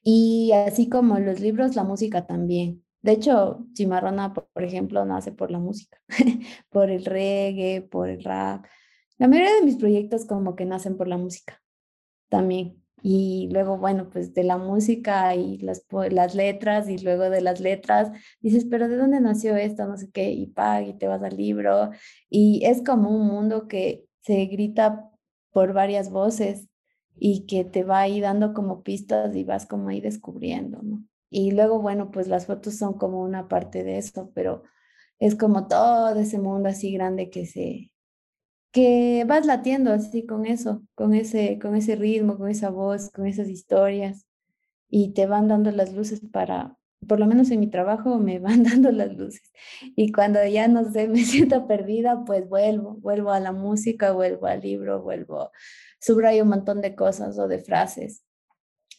Y 0.04 0.52
así 0.54 0.90
como 0.90 1.20
los 1.20 1.40
libros, 1.40 1.76
la 1.76 1.84
música 1.84 2.26
también. 2.26 2.84
De 3.02 3.14
hecho, 3.14 3.66
Cimarrona, 3.76 4.34
por 4.34 4.64
ejemplo, 4.64 5.06
nace 5.06 5.32
por 5.32 5.52
la 5.52 5.60
música, 5.60 5.98
por 6.70 6.90
el 6.90 7.06
reggae, 7.06 7.82
por 7.82 8.10
el 8.10 8.24
rap. 8.24 8.66
La 9.18 9.28
mayoría 9.28 9.54
de 9.56 9.64
mis 9.64 9.78
proyectos 9.78 10.26
como 10.26 10.56
que 10.56 10.66
nacen 10.66 10.98
por 10.98 11.08
la 11.08 11.18
música 11.18 11.62
también. 12.30 12.84
Y 13.04 13.50
luego, 13.52 13.78
bueno, 13.78 14.10
pues 14.10 14.34
de 14.34 14.44
la 14.44 14.58
música 14.58 15.36
y 15.36 15.58
las, 15.60 15.86
las 16.12 16.36
letras 16.36 16.90
y 16.90 16.98
luego 16.98 17.30
de 17.30 17.42
las 17.42 17.60
letras 17.60 18.12
dices, 18.42 18.66
pero 18.66 18.88
¿de 18.88 18.98
dónde 18.98 19.22
nació 19.22 19.56
esto? 19.56 19.86
No 19.88 19.98
sé 19.98 20.10
qué, 20.12 20.32
y 20.32 20.48
pa, 20.48 20.82
y 20.82 20.94
te 20.98 21.08
vas 21.08 21.22
al 21.24 21.38
libro. 21.38 21.92
Y 22.30 22.66
es 22.66 22.84
como 22.84 23.10
un 23.10 23.28
mundo 23.28 23.68
que 23.68 24.06
se 24.22 24.46
grita 24.48 25.10
por 25.52 25.74
varias 25.74 26.10
voces 26.10 26.68
y 27.16 27.46
que 27.46 27.64
te 27.66 27.84
va 27.84 28.02
ahí 28.02 28.20
dando 28.20 28.54
como 28.54 28.84
pistas 28.84 29.36
y 29.36 29.44
vas 29.44 29.66
como 29.66 29.90
ahí 29.90 30.02
descubriendo, 30.02 30.82
¿no? 30.84 31.04
Y 31.30 31.52
luego, 31.52 31.82
bueno, 31.82 32.12
pues 32.12 32.28
las 32.28 32.46
fotos 32.46 32.78
son 32.78 32.94
como 32.94 33.22
una 33.22 33.48
parte 33.48 33.84
de 33.84 33.98
eso, 33.98 34.32
pero 34.34 34.64
es 35.20 35.36
como 35.36 35.68
todo 35.68 36.18
ese 36.20 36.40
mundo 36.40 36.70
así 36.70 36.94
grande 36.94 37.30
que 37.30 37.46
se, 37.46 37.92
que 38.78 39.26
vas 39.26 39.48
latiendo 39.48 39.92
así 39.92 40.28
con 40.28 40.46
eso, 40.46 40.84
con 40.94 41.16
ese, 41.16 41.58
con 41.58 41.76
ese 41.76 41.96
ritmo, 41.96 42.38
con 42.38 42.48
esa 42.48 42.70
voz, 42.70 43.10
con 43.10 43.26
esas 43.26 43.50
historias 43.50 44.28
y 44.88 45.14
te 45.14 45.26
van 45.26 45.48
dando 45.48 45.72
las 45.72 45.94
luces 45.94 46.22
para, 46.32 46.78
por 47.08 47.20
lo 47.20 47.26
menos 47.26 47.50
en 47.50 47.60
mi 47.60 47.72
trabajo 47.72 48.20
me 48.20 48.38
van 48.38 48.62
dando 48.62 48.92
las 48.92 49.18
luces 49.18 49.52
y 49.96 50.12
cuando 50.12 50.46
ya 50.46 50.68
no 50.68 50.92
sé, 50.92 51.08
me 51.08 51.24
siento 51.26 51.66
perdida, 51.66 52.24
pues 52.24 52.48
vuelvo, 52.48 52.98
vuelvo 52.98 53.32
a 53.32 53.40
la 53.40 53.52
música, 53.52 54.12
vuelvo 54.12 54.46
al 54.46 54.62
libro, 54.62 55.02
vuelvo, 55.02 55.50
subrayo 56.00 56.44
un 56.44 56.50
montón 56.50 56.82
de 56.82 56.94
cosas 56.94 57.40
o 57.40 57.48
de 57.48 57.58
frases 57.58 58.24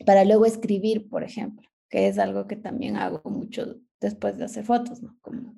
para 0.04 0.24
luego 0.24 0.44
escribir, 0.44 1.08
por 1.08 1.22
ejemplo 1.22 1.68
que 1.88 2.08
es 2.08 2.18
algo 2.18 2.48
que 2.48 2.56
también 2.56 2.96
hago 2.96 3.22
mucho 3.30 3.76
después 4.00 4.36
de 4.36 4.44
hacer 4.44 4.64
fotos, 4.64 5.02
¿no? 5.02 5.16
Como 5.22 5.54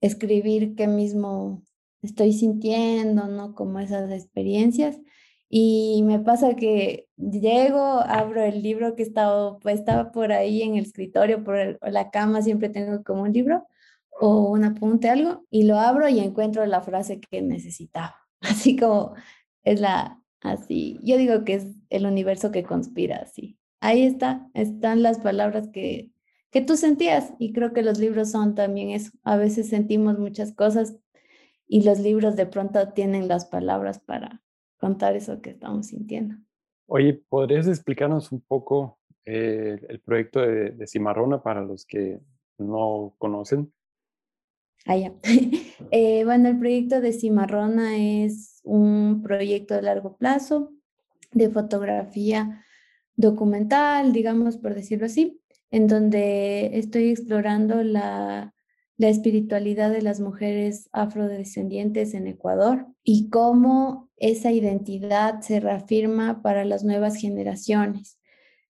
escribir 0.00 0.74
qué 0.74 0.88
mismo 0.88 1.62
estoy 2.06 2.32
sintiendo, 2.32 3.26
¿no? 3.28 3.54
Como 3.54 3.80
esas 3.80 4.10
experiencias. 4.10 4.98
Y 5.48 6.02
me 6.04 6.18
pasa 6.18 6.56
que 6.56 7.08
llego, 7.16 7.78
abro 7.78 8.42
el 8.42 8.62
libro 8.62 8.96
que 8.96 9.02
estaba, 9.02 9.58
pues, 9.58 9.80
estaba 9.80 10.12
por 10.12 10.32
ahí 10.32 10.62
en 10.62 10.76
el 10.76 10.84
escritorio, 10.86 11.44
por 11.44 11.78
la 11.82 12.10
cama, 12.10 12.42
siempre 12.42 12.68
tengo 12.68 13.02
como 13.04 13.22
un 13.22 13.32
libro 13.32 13.66
o 14.20 14.50
un 14.50 14.64
apunte, 14.64 15.10
algo, 15.10 15.44
y 15.50 15.64
lo 15.64 15.78
abro 15.78 16.08
y 16.08 16.20
encuentro 16.20 16.66
la 16.66 16.80
frase 16.82 17.20
que 17.20 17.42
necesitaba. 17.42 18.16
Así 18.40 18.76
como 18.76 19.14
es 19.64 19.80
la, 19.80 20.20
así, 20.40 20.98
yo 21.02 21.16
digo 21.16 21.44
que 21.44 21.54
es 21.54 21.66
el 21.90 22.06
universo 22.06 22.52
que 22.52 22.64
conspira, 22.64 23.16
así 23.18 23.58
ahí 23.80 24.02
está, 24.02 24.48
están 24.54 25.02
las 25.02 25.18
palabras 25.20 25.68
que, 25.68 26.10
que 26.50 26.60
tú 26.60 26.76
sentías 26.76 27.32
y 27.38 27.52
creo 27.52 27.72
que 27.72 27.82
los 27.82 27.98
libros 27.98 28.30
son 28.30 28.54
también 28.54 28.90
eso. 28.90 29.12
A 29.22 29.36
veces 29.36 29.68
sentimos 29.68 30.18
muchas 30.18 30.52
cosas 30.52 30.96
y 31.68 31.82
los 31.82 31.98
libros 31.98 32.36
de 32.36 32.46
pronto 32.46 32.92
tienen 32.92 33.28
las 33.28 33.46
palabras 33.46 33.98
para 33.98 34.42
contar 34.78 35.16
eso 35.16 35.40
que 35.40 35.50
estamos 35.50 35.88
sintiendo. 35.88 36.36
Oye, 36.86 37.14
¿podrías 37.28 37.66
explicarnos 37.66 38.30
un 38.30 38.40
poco 38.40 39.00
eh, 39.24 39.78
el 39.88 40.00
proyecto 40.00 40.40
de, 40.40 40.86
Cimarrona 40.86 41.42
para 41.42 41.62
los 41.62 41.84
que 41.84 42.20
no 42.58 43.14
conocen? 43.18 43.72
Ah, 44.86 44.96
ya. 44.96 45.12
Eh, 45.90 46.24
bueno, 46.24 46.48
el 46.48 46.58
proyecto 46.58 47.02
de 47.02 47.12
Cimarrona 47.12 47.98
es 47.98 48.62
un 48.64 49.20
proyecto 49.22 49.74
de 49.74 49.82
largo 49.82 50.16
plazo 50.16 50.72
de 51.32 51.50
fotografía 51.50 52.64
documental, 53.14 54.14
digamos, 54.14 54.56
por 54.56 54.74
decirlo 54.74 55.04
así, 55.04 55.42
en 55.70 55.86
donde 55.86 56.78
estoy 56.78 57.10
explorando 57.10 57.82
la, 57.82 58.55
la 58.98 59.08
espiritualidad 59.08 59.90
de 59.90 60.02
las 60.02 60.20
mujeres 60.20 60.88
afrodescendientes 60.92 62.14
en 62.14 62.26
Ecuador 62.26 62.86
y 63.04 63.28
cómo 63.28 64.08
esa 64.16 64.52
identidad 64.52 65.40
se 65.42 65.60
reafirma 65.60 66.42
para 66.42 66.64
las 66.64 66.82
nuevas 66.82 67.16
generaciones 67.16 68.18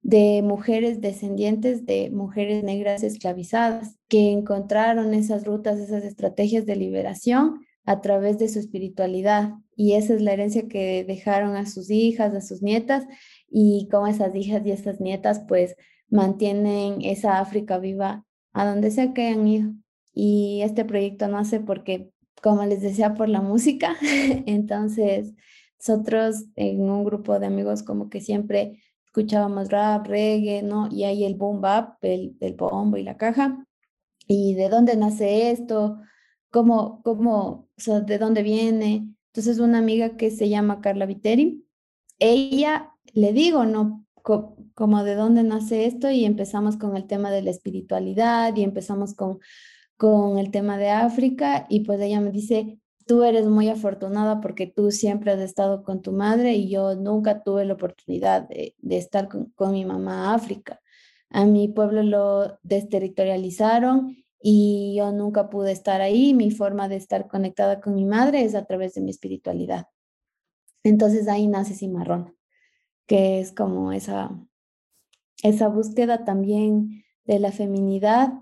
de 0.04 0.42
mujeres 0.44 1.00
descendientes 1.01 1.86
de 1.86 2.10
mujeres 2.10 2.63
negras 2.63 3.04
esclavizadas 3.04 3.98
que 4.08 4.32
encontraron 4.32 5.13
esas 5.13 5.46
rutas, 5.46 5.80
esas 5.80 6.04
estrategias 6.04 6.66
de 6.66 6.75
liberación 6.75 7.62
a 7.86 8.01
través 8.01 8.38
de 8.40 8.50
su 8.50 8.60
espiritualidad. 8.60 9.54
Y 9.75 9.94
esa 9.94 10.13
es 10.13 10.22
la 10.22 10.34
herencia 10.34 10.68
que 10.68 11.04
dejaron 11.04 11.56
a 11.56 11.66
sus 11.66 11.90
hijas, 11.90 12.34
a 12.34 12.42
sus 12.42 12.62
nietas, 12.62 13.06
y 13.50 13.88
como 13.92 14.08
esas 14.08 14.36
hijas 14.36 14.66
y 14.66 14.72
esas 14.72 15.00
nietas 15.01 15.44
pues 15.48 15.75
mantienen 16.10 17.01
esa 17.01 17.40
África 17.40 17.78
viva 17.78 18.25
a 18.54 18.66
donde 18.66 18.92
sea 18.92 19.13
que 19.13 19.28
hayan 19.28 19.48
ido. 19.48 19.74
Y 20.13 20.62
este 20.63 20.86
proyecto 20.86 21.27
nace 21.27 21.60
porque, 21.60 22.12
como 22.41 22.65
les 22.65 22.82
decía, 22.82 23.13
por 23.13 23.30
la 23.30 23.41
música. 23.41 23.96
Entonces, 24.46 25.34
nosotros 25.80 26.46
en 26.56 26.82
un 26.82 27.03
grupo 27.03 27.39
de 27.39 27.48
amigos 27.48 27.84
como 27.84 28.10
que 28.10 28.22
siempre 28.22 28.82
escuchábamos 29.06 29.70
rap, 29.70 30.08
reggae, 30.08 30.62
¿no? 30.63 30.88
Y 30.91 31.03
ahí 31.03 31.25
el 31.25 31.36
boom 31.36 31.62
bap, 31.62 32.03
el, 32.03 32.38
el 32.39 32.53
bombo 32.56 32.98
y 32.98 33.03
la 33.03 33.18
caja. 33.18 33.65
¿Y 34.27 34.53
de 34.56 34.70
dónde 34.70 34.96
nace 34.96 35.51
esto? 35.51 36.00
¿Cómo, 36.50 37.01
cómo, 37.03 37.44
o 37.46 37.70
sea, 37.77 38.01
de 38.01 38.18
dónde 38.18 38.44
viene? 38.44 39.08
Entonces, 39.27 39.60
una 39.60 39.80
amiga 39.80 40.18
que 40.18 40.32
se 40.32 40.50
llama 40.50 40.82
Carla 40.82 41.06
Viteri, 41.06 41.65
ella, 42.20 42.94
le 43.13 43.34
digo, 43.34 43.65
¿no? 43.65 44.06
como 44.22 45.03
de 45.03 45.15
dónde 45.15 45.44
nace 45.44 45.86
esto 45.86 46.10
y 46.12 46.25
empezamos 46.25 46.77
con 46.77 46.96
el 46.96 47.08
tema 47.08 47.32
de 47.32 47.41
la 47.41 47.50
espiritualidad 47.50 48.56
y 48.56 48.63
empezamos 48.63 49.15
con, 49.15 49.39
con 50.01 50.39
el 50.39 50.50
tema 50.50 50.79
de 50.79 50.89
África 50.89 51.67
y 51.70 51.81
pues 51.81 52.01
ella 52.01 52.20
me 52.20 52.31
dice, 52.31 52.79
tú 53.05 53.22
eres 53.22 53.46
muy 53.46 53.70
afortunada 53.70 54.41
porque 54.41 54.65
tú 54.65 54.89
siempre 54.89 55.31
has 55.31 55.39
estado 55.39 55.84
con 55.84 56.01
tu 56.01 56.12
madre 56.12 56.53
y 56.53 56.72
yo 56.72 56.96
nunca 56.96 57.43
tuve 57.43 57.65
la 57.65 57.75
oportunidad 57.75 58.50
de, 58.50 58.74
estar 58.98 59.29
con, 59.29 59.72
mi 59.72 59.86
mamá 59.86 60.34
África. 60.34 60.81
A 61.29 61.46
mi 61.46 61.67
pueblo 61.67 62.01
lo 62.01 62.58
desterritorializaron 62.63 64.17
y 64.41 64.96
yo 64.98 65.12
nunca 65.12 65.51
pude 65.51 65.72
estar 65.72 66.01
ahí. 66.01 66.34
Mi 66.34 66.50
forma 66.50 66.89
de 66.89 66.96
estar 66.96 67.27
conectada 67.27 67.79
con 67.79 67.93
mi 67.93 68.05
madre 68.05 68.43
es 68.43 68.55
a 68.55 68.65
través 68.65 68.96
de 68.96 69.01
mi 69.01 69.12
espiritualidad. 69.12 69.86
Entonces 70.84 71.27
ahí 71.27 71.46
nace 71.46 71.75
Cimarrón, 71.75 72.36
que 73.05 73.39
es 73.39 73.51
como 73.51 73.91
esa, 73.91 74.31
esa 75.43 75.67
búsqueda 75.67 76.25
también 76.25 77.03
de 77.24 77.38
la 77.38 77.51
feminidad, 77.51 78.34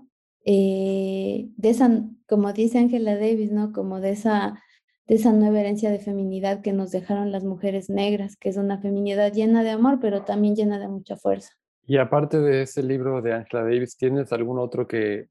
eh, 0.44 1.48
de 1.56 1.70
esa 1.70 2.04
como 2.30 2.52
dice 2.52 2.78
Angela 2.78 3.16
Davis, 3.16 3.50
¿no? 3.50 3.72
Como 3.72 4.00
de 4.00 4.12
esa, 4.12 4.62
de 5.08 5.16
esa 5.16 5.32
nueva 5.32 5.60
herencia 5.60 5.90
de 5.90 5.98
feminidad 5.98 6.62
que 6.62 6.72
nos 6.72 6.92
dejaron 6.92 7.32
las 7.32 7.42
mujeres 7.42 7.90
negras, 7.90 8.36
que 8.36 8.48
es 8.48 8.56
una 8.56 8.78
feminidad 8.80 9.32
llena 9.32 9.64
de 9.64 9.70
amor, 9.70 9.98
pero 10.00 10.22
también 10.22 10.54
llena 10.54 10.78
de 10.78 10.86
mucha 10.86 11.16
fuerza. 11.16 11.50
Y 11.86 11.96
aparte 11.96 12.38
de 12.38 12.62
ese 12.62 12.84
libro 12.84 13.20
de 13.20 13.34
Angela 13.34 13.64
Davis, 13.64 13.96
¿tienes 13.96 14.32
algún 14.32 14.60
otro 14.60 14.86
que, 14.86 15.28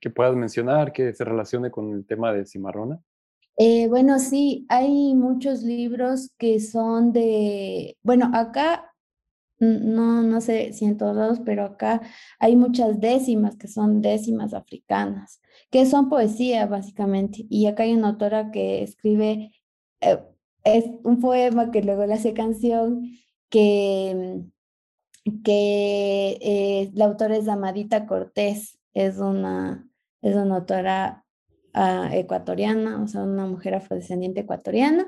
que 0.00 0.10
puedas 0.10 0.34
mencionar 0.34 0.92
que 0.92 1.14
se 1.14 1.24
relacione 1.24 1.70
con 1.70 1.92
el 1.94 2.04
tema 2.04 2.32
de 2.32 2.44
Cimarrona? 2.44 2.98
Eh, 3.56 3.86
bueno, 3.86 4.18
sí, 4.18 4.66
hay 4.68 5.14
muchos 5.14 5.62
libros 5.62 6.32
que 6.38 6.58
son 6.58 7.12
de, 7.12 7.96
bueno, 8.02 8.32
acá 8.34 8.89
no, 9.60 10.22
no 10.22 10.40
sé 10.40 10.72
si 10.72 10.86
en 10.86 10.96
todos 10.96 11.14
lados, 11.16 11.40
pero 11.44 11.64
acá 11.64 12.00
hay 12.38 12.56
muchas 12.56 12.98
décimas 13.00 13.56
que 13.56 13.68
son 13.68 14.00
décimas 14.00 14.54
africanas, 14.54 15.40
que 15.70 15.86
son 15.86 16.08
poesía 16.08 16.66
básicamente. 16.66 17.46
Y 17.50 17.66
acá 17.66 17.82
hay 17.84 17.92
una 17.94 18.08
autora 18.08 18.50
que 18.50 18.82
escribe, 18.82 19.52
eh, 20.00 20.18
es 20.64 20.84
un 21.04 21.20
poema 21.20 21.70
que 21.70 21.82
luego 21.82 22.06
le 22.06 22.14
hace 22.14 22.32
canción, 22.32 23.02
que, 23.50 24.42
que 25.44 26.38
eh, 26.40 26.90
la 26.94 27.06
autora 27.06 27.36
es 27.36 27.48
Amadita 27.48 28.06
Cortés, 28.06 28.78
es 28.94 29.18
una, 29.18 29.86
es 30.22 30.36
una 30.36 30.56
autora 30.56 31.26
ah, 31.74 32.10
ecuatoriana, 32.14 33.02
o 33.02 33.08
sea, 33.08 33.24
una 33.24 33.46
mujer 33.46 33.74
afrodescendiente 33.74 34.40
ecuatoriana. 34.40 35.06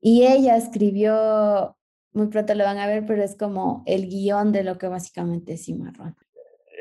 Y 0.00 0.26
ella 0.26 0.56
escribió 0.56 1.77
muy 2.18 2.26
pronto 2.26 2.54
lo 2.54 2.64
van 2.64 2.78
a 2.78 2.86
ver, 2.86 3.06
pero 3.06 3.22
es 3.22 3.36
como 3.36 3.82
el 3.86 4.08
guion 4.08 4.52
de 4.52 4.64
lo 4.64 4.76
que 4.76 4.88
básicamente 4.88 5.54
es 5.54 5.64
Cimarrón. 5.64 6.16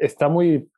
Está 0.02 0.28
muy, 0.28 0.70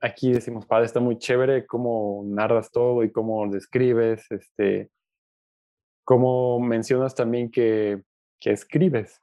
aquí 0.00 0.32
decimos, 0.32 0.66
padre, 0.66 0.86
está 0.86 1.00
muy 1.00 1.18
chévere 1.18 1.66
cómo 1.66 2.22
narras 2.26 2.70
todo 2.70 3.02
y 3.02 3.10
cómo 3.10 3.48
describes, 3.48 4.30
este, 4.30 4.90
cómo 6.04 6.60
mencionas 6.60 7.14
también 7.14 7.50
que, 7.50 8.02
que 8.38 8.52
escribes. 8.52 9.20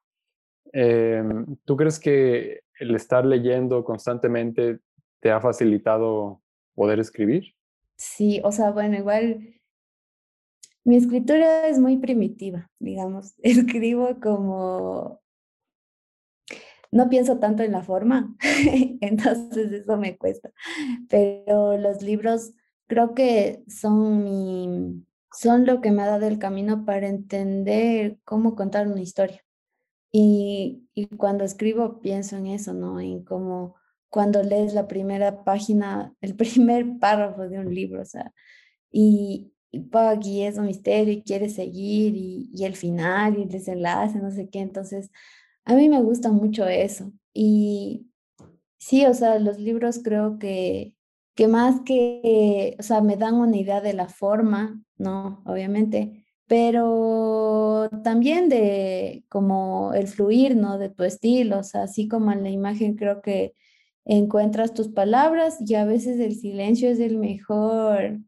Em, 0.74 1.56
¿Tú 1.66 1.78
crees 1.78 2.00
que 2.00 2.62
el 2.80 2.96
estar 2.96 3.26
leyendo 3.26 3.84
constantemente 3.84 4.80
te 5.20 5.32
ha 5.32 5.40
facilitado 5.40 6.42
poder 6.74 7.00
escribir? 7.00 7.54
Sí, 7.98 8.42
o 8.44 8.52
sea, 8.52 8.72
bueno, 8.72 8.98
igual 8.98 9.61
mi 10.84 10.98
escritura 10.98 11.68
es 11.68 11.80
muy 11.80 11.98
primitiva, 11.98 12.70
digamos. 12.80 13.34
Escribo 13.44 14.20
como... 14.22 15.22
No 16.94 17.08
pienso 17.08 17.40
tanto 17.40 17.64
en 17.64 17.72
la 17.72 17.84
forma, 17.84 18.36
entonces 19.00 19.72
eso 19.72 19.96
me 19.96 20.18
cuesta. 20.18 20.52
Pero 21.08 21.78
los 21.78 22.02
libros 22.02 22.52
creo 22.88 23.14
que 23.16 23.64
son 23.70 24.26
mi, 24.26 25.06
son 25.32 25.66
lo 25.66 25.80
que 25.80 25.92
me 25.92 26.02
ha 26.02 26.08
dado 26.08 26.28
el 26.28 26.38
camino 26.38 26.84
para 26.84 27.08
entender 27.08 28.20
cómo 28.26 28.56
contar 28.56 28.88
una 28.90 29.00
historia. 29.00 29.42
Y, 30.12 30.90
y, 30.94 31.08
cuando 31.08 31.46
escribo 31.46 32.02
pienso 32.02 32.36
en 32.36 32.48
eso, 32.48 32.74
¿no? 32.74 33.00
En 33.00 33.24
cómo 33.24 33.76
cuando 34.10 34.44
lees 34.44 34.74
la 34.74 34.88
primera 34.88 35.44
página, 35.44 36.14
el 36.22 36.36
primer 36.36 37.00
párrafo 37.00 37.48
de 37.48 37.60
un 37.60 37.74
libro, 37.74 38.02
o 38.02 38.06
sea, 38.06 38.34
y, 38.92 39.54
y 39.72 39.90
aquí 39.94 40.44
es 40.44 40.58
un 40.58 40.66
misterio 40.66 41.14
y 41.14 41.24
quiere 41.24 41.50
seguir 41.50 42.16
y, 42.16 42.64
el 42.64 42.76
final 42.76 43.38
y 43.38 43.44
el 43.44 43.50
desenlace, 43.50 44.20
no 44.20 44.32
sé 44.32 44.50
qué. 44.50 44.60
Entonces, 44.60 45.12
a 45.66 45.76
mí 45.76 45.90
me 45.90 46.02
gusta 46.02 46.32
mucho 46.32 46.68
eso. 46.68 47.12
Y 47.34 48.08
sí, 48.78 49.06
o 49.06 49.14
sea, 49.14 49.40
los 49.40 49.60
libros 49.60 50.02
creo 50.04 50.40
que, 50.40 50.96
que 51.36 51.48
más 51.48 51.82
que, 51.82 52.76
o 52.80 52.84
sea, 52.84 53.02
me 53.02 53.18
dan 53.18 53.36
una 53.36 53.58
idea 53.58 53.82
de 53.82 53.94
la 53.94 54.10
forma, 54.10 54.84
¿no? 54.98 55.42
Obviamente, 55.46 56.26
pero 56.48 57.90
también 58.04 58.50
de 58.50 59.24
como 59.30 59.94
el 59.94 60.08
fluir, 60.08 60.56
¿no? 60.58 60.78
De 60.78 60.90
tu 60.90 61.04
estilo, 61.06 61.60
o 61.60 61.64
sea, 61.64 61.84
así 61.84 62.08
como 62.10 62.32
en 62.34 62.44
la 62.44 62.50
imagen 62.50 62.96
creo 62.96 63.22
que 63.22 63.54
encuentras 64.06 64.74
tus 64.74 64.90
palabras 64.90 65.58
y 65.62 65.76
a 65.76 65.86
veces 65.86 66.20
el 66.20 66.36
silencio 66.36 66.90
es 66.90 67.00
el 67.00 67.18
mejor, 67.18 68.20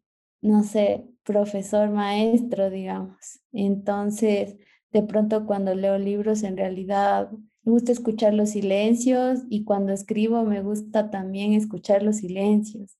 no 0.41 0.63
sé, 0.63 1.05
profesor 1.23 1.89
maestro, 1.89 2.69
digamos. 2.69 3.41
Entonces, 3.51 4.57
de 4.91 5.03
pronto 5.03 5.45
cuando 5.45 5.75
leo 5.75 5.97
libros, 5.97 6.43
en 6.43 6.57
realidad 6.57 7.31
me 7.63 7.71
gusta 7.71 7.91
escuchar 7.91 8.33
los 8.33 8.51
silencios 8.51 9.39
y 9.49 9.63
cuando 9.63 9.93
escribo 9.93 10.43
me 10.43 10.61
gusta 10.61 11.09
también 11.09 11.53
escuchar 11.53 12.03
los 12.03 12.17
silencios. 12.17 12.97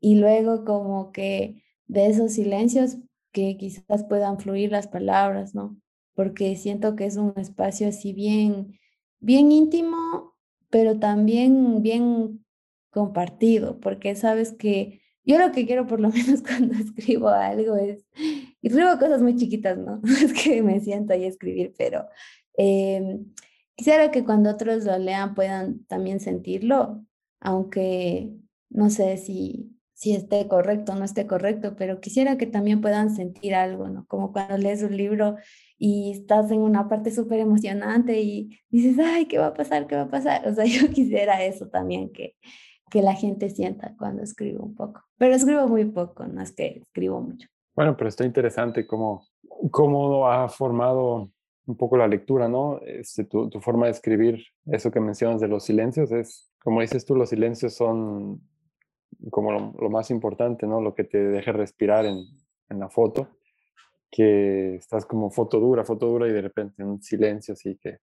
Y 0.00 0.16
luego 0.16 0.64
como 0.64 1.12
que 1.12 1.62
de 1.86 2.06
esos 2.06 2.32
silencios 2.32 2.98
que 3.32 3.56
quizás 3.56 4.04
puedan 4.04 4.38
fluir 4.38 4.72
las 4.72 4.88
palabras, 4.88 5.54
¿no? 5.54 5.76
Porque 6.14 6.56
siento 6.56 6.96
que 6.96 7.06
es 7.06 7.16
un 7.16 7.34
espacio 7.36 7.88
así 7.88 8.12
bien, 8.12 8.78
bien 9.20 9.52
íntimo, 9.52 10.34
pero 10.70 10.98
también 10.98 11.82
bien 11.82 12.44
compartido, 12.90 13.78
porque 13.80 14.14
sabes 14.16 14.52
que 14.52 15.00
yo 15.28 15.38
lo 15.38 15.52
que 15.52 15.66
quiero 15.66 15.86
por 15.86 16.00
lo 16.00 16.08
menos 16.10 16.42
cuando 16.42 16.74
escribo 16.74 17.28
algo 17.28 17.76
es, 17.76 18.04
y 18.16 18.66
escribo 18.68 18.98
cosas 18.98 19.20
muy 19.22 19.36
chiquitas, 19.36 19.76
¿no? 19.76 20.00
Es 20.24 20.32
que 20.32 20.62
me 20.62 20.80
siento 20.80 21.12
ahí 21.12 21.24
a 21.24 21.28
escribir, 21.28 21.74
pero 21.76 22.06
em, 22.54 23.26
quisiera 23.76 24.10
que 24.10 24.24
cuando 24.24 24.50
otros 24.50 24.84
lo 24.84 24.98
lean 24.98 25.34
puedan 25.34 25.84
también 25.84 26.20
sentirlo, 26.20 27.04
aunque 27.40 28.32
no 28.70 28.88
sé 28.88 29.18
si, 29.18 29.76
si 29.92 30.14
esté 30.14 30.48
correcto 30.48 30.92
o 30.92 30.94
no 30.94 31.04
esté 31.04 31.26
correcto, 31.26 31.76
pero 31.76 32.00
quisiera 32.00 32.38
que 32.38 32.46
también 32.46 32.80
puedan 32.80 33.14
sentir 33.14 33.54
algo, 33.54 33.88
¿no? 33.88 34.06
Como 34.06 34.32
cuando 34.32 34.56
lees 34.56 34.82
un 34.82 34.96
libro 34.96 35.36
y 35.76 36.12
estás 36.12 36.50
en 36.50 36.60
una 36.60 36.88
parte 36.88 37.10
súper 37.10 37.40
emocionante 37.40 38.20
y 38.20 38.58
dices, 38.70 38.98
ay, 38.98 39.26
¿qué 39.26 39.38
va 39.38 39.48
a 39.48 39.54
pasar? 39.54 39.86
¿Qué 39.86 39.94
va 39.94 40.02
a 40.02 40.10
pasar? 40.10 40.48
O 40.48 40.54
sea, 40.54 40.64
yo 40.64 40.88
quisiera 40.90 41.44
eso 41.44 41.68
también, 41.68 42.10
que, 42.12 42.36
que 42.90 43.02
la 43.02 43.14
gente 43.14 43.50
sienta 43.50 43.94
cuando 43.98 44.22
escribo 44.22 44.64
un 44.64 44.74
poco. 44.74 45.02
Pero 45.16 45.34
escribo 45.34 45.66
muy 45.68 45.84
poco, 45.86 46.26
no 46.26 46.42
es 46.42 46.52
que 46.52 46.78
escribo 46.78 47.20
mucho. 47.20 47.48
Bueno, 47.74 47.96
pero 47.96 48.08
está 48.08 48.24
interesante 48.24 48.86
cómo, 48.86 49.26
cómo 49.70 50.28
ha 50.28 50.48
formado 50.48 51.30
un 51.66 51.76
poco 51.76 51.96
la 51.96 52.08
lectura, 52.08 52.48
¿no? 52.48 52.80
Este, 52.80 53.24
tu, 53.24 53.48
tu, 53.50 53.60
forma 53.60 53.86
de 53.86 53.92
escribir, 53.92 54.42
eso 54.66 54.90
que 54.90 55.00
mencionas 55.00 55.40
de 55.40 55.48
los 55.48 55.64
silencios, 55.64 56.10
es, 56.12 56.50
como 56.60 56.80
dices 56.80 57.04
tú, 57.04 57.14
los 57.14 57.28
silencios 57.28 57.74
son 57.74 58.40
como 59.30 59.52
lo, 59.52 59.90
más 59.90 60.10
importante, 60.10 60.66
¿no? 60.66 60.80
Lo 60.80 60.94
que 60.94 61.04
te 61.04 61.18
deje 61.18 61.52
respirar 61.52 62.06
en, 62.06 62.24
en, 62.68 62.78
la 62.78 62.88
foto, 62.88 63.28
que 64.10 64.76
estás 64.76 65.04
como 65.04 65.30
foto 65.30 65.60
dura, 65.60 65.84
foto 65.84 66.06
dura 66.06 66.28
y 66.28 66.32
de 66.32 66.42
repente 66.42 66.82
un 66.82 67.02
silencio 67.02 67.52
así 67.52 67.76
que 67.76 67.98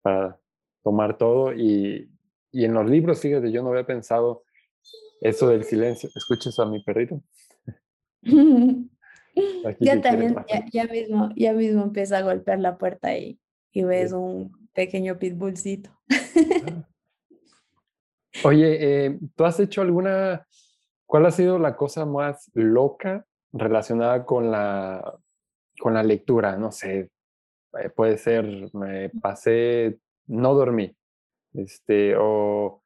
para 0.00 0.40
tomar 0.82 1.18
todo 1.18 1.52
y, 1.52 2.10
y 2.52 2.64
en 2.64 2.74
los 2.74 2.88
libros, 2.88 3.20
fíjate, 3.20 3.52
yo 3.52 3.62
no 3.62 3.70
había 3.70 3.86
pensado 3.86 4.44
eso 5.20 5.48
del 5.48 5.64
silencio. 5.64 6.10
¿Escuchas 6.14 6.58
a 6.58 6.66
mi 6.66 6.82
perrito? 6.82 7.22
ya 9.80 10.00
también, 10.00 10.36
ya, 10.72 10.84
mismo, 10.86 11.30
ya 11.36 11.52
mismo 11.52 11.82
empieza 11.84 12.18
a 12.18 12.22
golpear 12.22 12.58
la 12.60 12.78
puerta 12.78 13.16
y, 13.16 13.38
y 13.72 13.84
ves 13.84 14.12
un 14.12 14.52
pequeño 14.72 15.18
pitbullcito. 15.18 15.90
Ah. 16.10 16.88
Oye, 18.44 18.76
eh, 18.80 19.18
¿tú 19.34 19.44
has 19.44 19.58
hecho 19.58 19.82
alguna, 19.82 20.46
cuál 21.06 21.26
ha 21.26 21.30
sido 21.30 21.58
la 21.58 21.76
cosa 21.76 22.04
más 22.04 22.50
loca 22.54 23.26
relacionada 23.52 24.24
con 24.24 24.50
la, 24.50 25.18
con 25.80 25.94
la 25.94 26.02
lectura? 26.02 26.56
No 26.56 26.70
sé, 26.70 27.10
eh, 27.80 27.90
puede 27.90 28.18
ser, 28.18 28.70
me 28.74 29.10
pasé, 29.10 29.98
no 30.26 30.54
dormí, 30.54 30.96
este, 31.54 32.14
o 32.16 32.82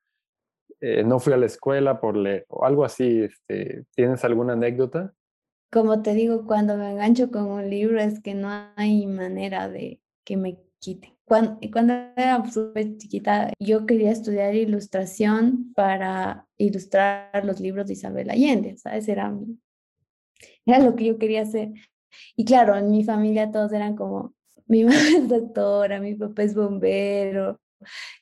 eh, 0.80 1.04
no 1.04 1.18
fui 1.18 1.32
a 1.32 1.36
la 1.36 1.46
escuela 1.46 2.00
por 2.00 2.16
leer, 2.16 2.44
o 2.48 2.64
algo 2.64 2.84
así, 2.84 3.22
este, 3.22 3.84
¿tienes 3.94 4.24
alguna 4.24 4.54
anécdota? 4.54 5.14
como 5.72 6.02
te 6.02 6.12
digo, 6.12 6.46
cuando 6.46 6.76
me 6.76 6.90
engancho 6.90 7.30
con 7.30 7.46
un 7.46 7.70
libro 7.70 7.98
es 7.98 8.20
que 8.20 8.34
no 8.34 8.48
hay 8.76 9.06
manera 9.06 9.70
de 9.70 10.02
que 10.22 10.36
me 10.36 10.58
quite. 10.78 11.16
Cuando, 11.24 11.58
cuando 11.72 11.94
era 12.14 12.44
súper 12.50 12.98
chiquita, 12.98 13.50
yo 13.58 13.86
quería 13.86 14.10
estudiar 14.10 14.54
ilustración 14.54 15.72
para 15.74 16.46
ilustrar 16.58 17.44
los 17.46 17.58
libros 17.58 17.86
de 17.86 17.94
Isabel 17.94 18.28
Allende, 18.28 18.76
¿sabes? 18.76 19.08
Era, 19.08 19.34
era 20.66 20.78
lo 20.80 20.94
que 20.94 21.06
yo 21.06 21.18
quería 21.18 21.40
hacer. 21.40 21.70
Y 22.36 22.44
claro, 22.44 22.76
en 22.76 22.90
mi 22.90 23.02
familia 23.02 23.50
todos 23.50 23.72
eran 23.72 23.96
como, 23.96 24.34
mi 24.66 24.84
mamá 24.84 24.94
es 25.16 25.26
doctora, 25.26 26.00
mi 26.00 26.14
papá 26.16 26.42
es 26.42 26.54
bombero, 26.54 27.58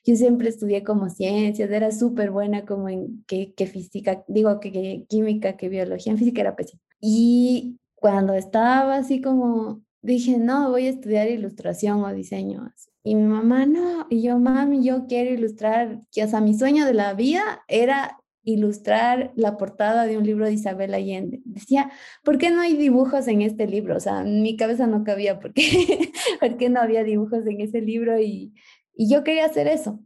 yo 0.05 0.15
siempre 0.15 0.49
estudié 0.49 0.83
como 0.83 1.09
ciencias, 1.09 1.69
era 1.69 1.91
súper 1.91 2.31
buena 2.31 2.65
como 2.65 2.89
en 2.89 3.23
que, 3.27 3.53
que 3.53 3.67
física, 3.67 4.23
digo 4.27 4.59
que, 4.59 4.71
que, 4.71 5.05
química, 5.07 5.57
que 5.57 5.69
biología, 5.69 6.11
en 6.11 6.17
física 6.17 6.41
era 6.41 6.55
pésima. 6.55 6.81
Y 6.99 7.79
cuando 7.95 8.33
estaba 8.33 8.95
así 8.97 9.21
como, 9.21 9.81
dije, 10.01 10.37
no, 10.37 10.69
voy 10.71 10.87
a 10.87 10.89
estudiar 10.89 11.29
ilustración 11.29 12.03
o 12.03 12.13
diseño. 12.13 12.71
Y 13.03 13.15
mi 13.15 13.23
mamá, 13.23 13.65
no, 13.65 14.05
y 14.09 14.21
yo, 14.21 14.37
mami, 14.39 14.83
yo 14.83 15.07
quiero 15.07 15.31
ilustrar, 15.33 16.01
que, 16.11 16.23
o 16.23 16.27
sea, 16.27 16.41
mi 16.41 16.53
sueño 16.53 16.85
de 16.85 16.93
la 16.93 17.13
vida 17.13 17.63
era 17.67 18.21
ilustrar 18.43 19.31
la 19.35 19.57
portada 19.57 20.05
de 20.05 20.17
un 20.17 20.25
libro 20.25 20.45
de 20.45 20.53
Isabel 20.53 20.93
Allende. 20.93 21.41
Decía, 21.45 21.91
¿por 22.23 22.37
qué 22.37 22.49
no 22.49 22.61
hay 22.61 22.75
dibujos 22.75 23.27
en 23.27 23.41
este 23.41 23.67
libro? 23.67 23.97
O 23.97 23.99
sea, 23.99 24.21
en 24.21 24.41
mi 24.41 24.55
cabeza 24.55 24.87
no 24.87 25.03
cabía, 25.03 25.39
¿por 25.39 25.53
qué, 25.53 25.61
¿por 26.39 26.57
qué 26.57 26.69
no 26.69 26.81
había 26.81 27.03
dibujos 27.03 27.45
en 27.45 27.61
ese 27.61 27.81
libro? 27.81 28.19
Y, 28.19 28.53
y 28.93 29.09
yo 29.09 29.23
quería 29.23 29.45
hacer 29.45 29.67
eso. 29.67 29.99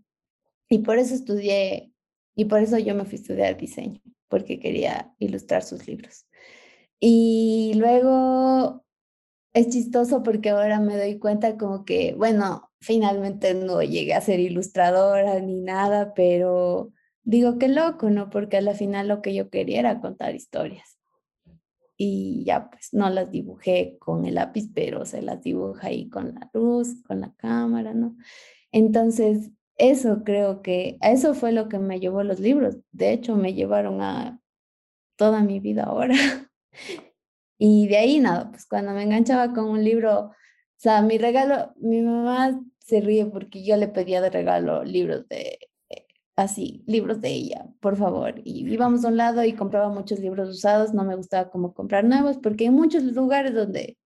Y 0.69 0.80
por 0.80 0.98
eso 0.98 1.13
estudié, 1.13 1.93
y 2.36 2.45
por 2.45 2.62
eso 2.62 2.78
yo 2.78 2.95
me 2.95 3.06
fui 3.06 3.17
a 3.17 3.21
estudiar 3.21 3.58
diseño, 3.58 4.02
porque 4.28 4.60
quería 4.60 5.13
ilustrar 5.19 5.63
sus 5.63 5.88
libros. 5.88 6.26
Y 7.00 7.74
luego 7.76 8.86
es 9.54 9.69
chistoso 9.69 10.21
porque 10.24 10.50
ahora 10.50 10.80
me 10.80 10.98
doy 10.98 11.17
cuenta 11.17 11.58
como 11.58 11.86
que, 11.86 12.13
bueno, 12.15 12.71
finalmente 12.82 13.54
no 13.54 13.82
llegué 13.82 14.13
a 14.13 14.21
ser 14.21 14.39
ilustradora 14.39 15.39
ni 15.39 15.62
nada, 15.62 16.13
pero 16.13 16.91
digo 17.24 17.58
que 17.58 17.69
loco, 17.69 18.10
¿no? 18.10 18.30
Porque 18.30 18.58
a 18.58 18.62
la 18.62 18.74
final 18.74 19.08
lo 19.08 19.21
que 19.21 19.34
yo 19.34 19.50
quería 19.50 19.80
era 19.80 20.02
contar 20.02 20.36
historias. 20.36 21.00
Y 21.98 22.43
ya 22.45 22.69
pues 22.69 22.89
no 22.93 23.10
las 23.10 23.32
dibujé 23.32 23.98
con 24.00 24.26
el 24.26 24.36
lápiz, 24.36 24.69
pero 24.74 25.06
se 25.06 25.21
las 25.21 25.41
dibuja 25.41 25.88
ahí 25.88 26.10
con 26.10 26.34
la 26.36 26.50
luz, 26.54 27.02
con 27.08 27.21
la 27.21 27.34
cámara, 27.36 27.93
¿no? 27.93 28.17
Entonces, 28.76 29.52
eso 29.78 30.24
creo 30.26 30.62
que, 30.62 30.98
eso 31.02 31.34
fue 31.34 31.54
lo 31.54 31.70
que 31.70 31.80
me 31.80 32.02
llevó 32.02 32.24
los 32.24 32.42
libros. 32.42 32.78
De 32.92 33.14
hecho, 33.14 33.38
me 33.38 33.54
llevaron 33.54 34.02
a 34.02 34.42
toda 35.18 35.42
mi 35.44 35.60
vida 35.62 35.86
ahora. 35.86 36.16
Y 37.58 37.88
de 37.88 37.98
ahí 37.98 38.20
nada, 38.20 38.52
pues 38.52 38.66
cuando 38.68 38.92
me 38.92 39.04
enganchaba 39.04 39.54
con 39.54 39.70
un 39.70 39.82
libro, 39.84 40.20
o 40.26 40.34
sea, 40.76 41.02
mi 41.02 41.18
regalo, 41.18 41.74
mi 41.78 42.02
mamá 42.02 42.62
se 42.80 43.00
ríe 43.00 43.26
porque 43.28 43.64
yo 43.66 43.78
le 43.78 43.88
pedía 43.88 44.20
de 44.22 44.30
regalo 44.30 44.84
libros 44.84 45.26
de, 45.30 45.58
eh, 45.90 46.06
así, 46.36 46.84
libros 46.86 47.22
de 47.22 47.30
ella, 47.30 47.66
por 47.80 47.96
favor. 47.96 48.42
Y 48.44 48.70
íbamos 48.70 49.06
a 49.06 49.08
un 49.08 49.18
lado 49.18 49.44
y 49.46 49.54
compraba 49.54 49.90
muchos 49.90 50.20
libros 50.20 50.50
usados, 50.50 50.94
no 50.94 51.06
me 51.06 51.16
gustaba 51.16 51.50
como 51.50 51.74
comprar 51.74 52.04
nuevos 52.04 52.38
porque 52.40 52.66
hay 52.66 52.72
muchos 52.72 53.04
lugares 53.04 53.54
donde, 53.54 53.98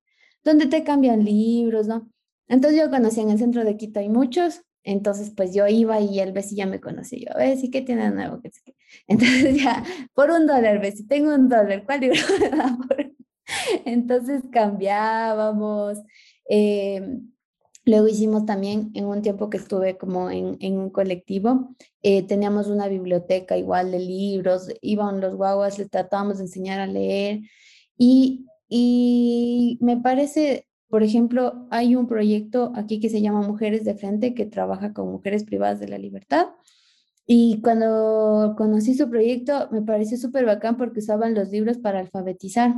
donde 0.43 0.67
te 0.67 0.83
cambian 0.83 1.25
libros, 1.25 1.87
¿no? 1.87 2.07
Entonces 2.49 2.81
yo 2.81 2.89
conocía 2.89 3.23
en 3.23 3.29
el 3.29 3.37
centro 3.37 3.63
de 3.63 3.77
Quito 3.77 4.01
hay 4.01 4.09
muchos, 4.09 4.63
entonces 4.83 5.31
pues 5.35 5.53
yo 5.53 5.67
iba 5.67 6.01
y 6.01 6.19
el 6.19 6.33
Bessie 6.33 6.57
ya 6.57 6.65
me 6.65 6.81
conocía, 6.81 7.19
yo, 7.19 7.37
Bessie, 7.37 7.71
¿qué 7.71 7.81
tiene 7.81 8.09
de 8.09 8.11
nuevo? 8.11 8.41
Entonces 9.07 9.63
ya, 9.63 9.83
por 10.13 10.31
un 10.31 10.47
dólar, 10.47 10.81
Bessie, 10.81 11.05
tengo 11.07 11.33
un 11.33 11.47
dólar, 11.47 11.85
¿cuál 11.85 12.01
libro 12.01 12.19
me 12.41 12.49
da 12.49 12.77
por 12.77 13.09
entonces 13.85 14.43
cambiábamos. 14.51 15.99
Eh, 16.49 17.19
luego 17.85 18.07
hicimos 18.07 18.45
también, 18.45 18.91
en 18.93 19.05
un 19.05 19.21
tiempo 19.21 19.49
que 19.49 19.57
estuve 19.57 19.97
como 19.97 20.29
en, 20.29 20.57
un 20.77 20.89
colectivo, 20.89 21.75
eh, 22.01 22.23
teníamos 22.23 22.67
una 22.67 22.87
biblioteca 22.87 23.57
igual 23.57 23.91
de 23.91 23.99
libros, 23.99 24.69
iban 24.81 25.21
los 25.21 25.35
guaguas, 25.35 25.79
les 25.79 25.89
tratábamos 25.89 26.37
de 26.37 26.45
enseñar 26.45 26.79
a 26.79 26.87
leer. 26.87 27.41
Y, 27.97 28.45
y 28.69 29.77
me 29.81 29.97
parece, 29.97 30.67
por 30.89 31.03
ejemplo, 31.03 31.67
hay 31.69 31.95
un 31.95 32.07
proyecto 32.07 32.71
aquí 32.75 32.99
que 32.99 33.09
se 33.09 33.21
llama 33.21 33.41
Mujeres 33.41 33.85
de 33.85 33.93
Frente, 33.93 34.33
que 34.33 34.47
trabaja 34.47 34.91
con 34.91 35.11
mujeres 35.11 35.43
privadas 35.43 35.79
de 35.79 35.87
la 35.87 35.99
libertad. 35.99 36.47
Y 37.27 37.61
cuando 37.61 38.55
conocí 38.57 38.95
su 38.95 39.07
proyecto, 39.07 39.69
me 39.71 39.83
pareció 39.83 40.17
súper 40.17 40.45
bacán 40.45 40.77
porque 40.77 40.99
usaban 40.99 41.35
los 41.35 41.49
libros 41.51 41.77
para 41.77 41.99
alfabetizar 41.99 42.73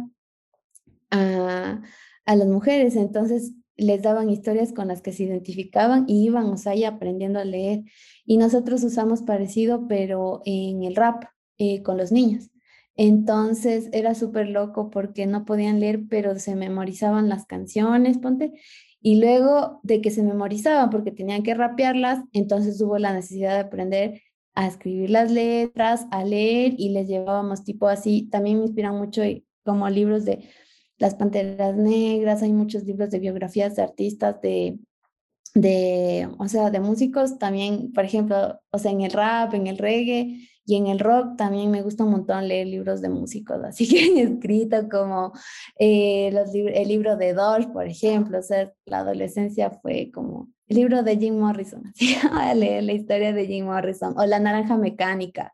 a, 1.10 1.82
las 2.26 2.48
mujeres. 2.48 2.98
Entonces 2.98 3.54
les 3.78 4.02
daban 4.02 4.30
historias 4.30 4.74
con 4.74 4.90
las 4.90 5.02
que 5.02 5.14
se 5.14 5.24
identificaban 5.24 6.04
y 6.10 6.26
iban, 6.26 6.48
o 6.48 6.58
sea, 6.58 6.74
aprendiendo 6.90 7.40
a 7.40 7.46
leer. 7.46 7.84
Y 8.26 8.36
nosotros 8.36 8.84
usamos 8.84 9.22
parecido, 9.22 9.88
pero 9.88 10.42
en 10.46 10.84
el 10.84 10.98
rap, 10.98 11.24
eh, 11.58 11.82
con 11.82 11.98
los 11.98 12.12
niños. 12.12 12.50
Entonces 12.96 13.90
era 13.94 14.16
súper 14.16 14.50
loco 14.50 14.90
porque 14.90 15.26
no 15.26 15.46
podían 15.46 15.80
leer, 15.80 16.02
pero 16.10 16.38
se 16.38 16.56
memorizaban 16.56 17.30
las 17.30 17.46
canciones, 17.46 18.18
ponte. 18.18 18.54
Y 19.02 19.20
luego 19.20 19.80
de 19.84 20.02
que 20.02 20.12
se 20.12 20.24
memorizaban 20.24 20.90
porque 20.90 21.12
tenían 21.12 21.44
que 21.44 21.56
rapearlas, 21.56 22.24
entonces 22.34 22.80
hubo 22.82 22.98
la 22.98 23.14
necesidad 23.14 23.56
de 23.56 23.62
aprender 23.62 24.22
a 24.54 24.68
escribir 24.68 25.10
las 25.10 25.32
letras, 25.32 26.06
a 26.12 26.24
leer 26.24 26.74
y 26.78 26.90
les 26.90 27.08
llevábamos 27.08 27.64
tipo 27.64 27.88
así. 27.88 28.28
También 28.30 28.60
me 28.60 28.66
inspiran 28.66 28.98
mucho 28.98 29.24
como 29.64 29.90
libros 29.90 30.26
de 30.26 30.50
las 30.98 31.16
Panteras 31.16 31.76
Negras, 31.76 32.44
hay 32.44 32.54
muchos 32.54 32.84
libros 32.84 33.10
de 33.10 33.20
biografías 33.20 33.76
de 33.76 33.82
artistas, 33.82 34.40
de, 34.42 34.78
de, 35.56 36.30
o 36.38 36.48
sea, 36.48 36.70
de 36.70 36.80
músicos 36.80 37.40
también, 37.40 37.92
por 37.92 38.06
ejemplo, 38.06 38.60
o 38.70 38.78
sea, 38.78 38.92
en 38.92 39.02
el 39.02 39.12
rap, 39.12 39.54
en 39.56 39.68
el 39.68 39.80
reggae 39.80 40.48
y 40.72 40.78
en 40.78 40.88
el 40.88 41.00
rock 41.00 41.36
también 41.36 41.70
me 41.70 41.82
gusta 41.82 42.06
un 42.06 42.12
montón 42.12 42.48
leer 42.48 42.66
libros 42.66 43.02
de 43.02 43.10
músicos, 43.10 43.62
así 43.62 43.86
que 43.90 44.06
he 44.06 44.22
escrito 44.22 44.88
como 44.88 45.34
eh, 45.78 46.30
los 46.32 46.56
el 46.56 46.88
libro 46.88 47.18
de 47.18 47.34
Dolph, 47.34 47.74
por 47.74 47.86
ejemplo, 47.86 48.40
o 48.40 48.42
sea, 48.42 48.72
la 48.86 49.00
adolescencia 49.00 49.70
fue 49.70 50.10
como 50.14 50.48
el 50.70 50.78
libro 50.78 51.04
de 51.04 51.18
Jim 51.18 51.38
Morrison, 51.38 51.88
así, 51.94 52.16
a 52.32 52.56
leer 52.56 52.86
la 52.86 52.94
historia 52.94 53.34
de 53.34 53.48
Jim 53.48 53.66
Morrison, 53.66 54.14
o 54.18 54.26
La 54.26 54.40
Naranja 54.40 54.78
Mecánica. 54.78 55.52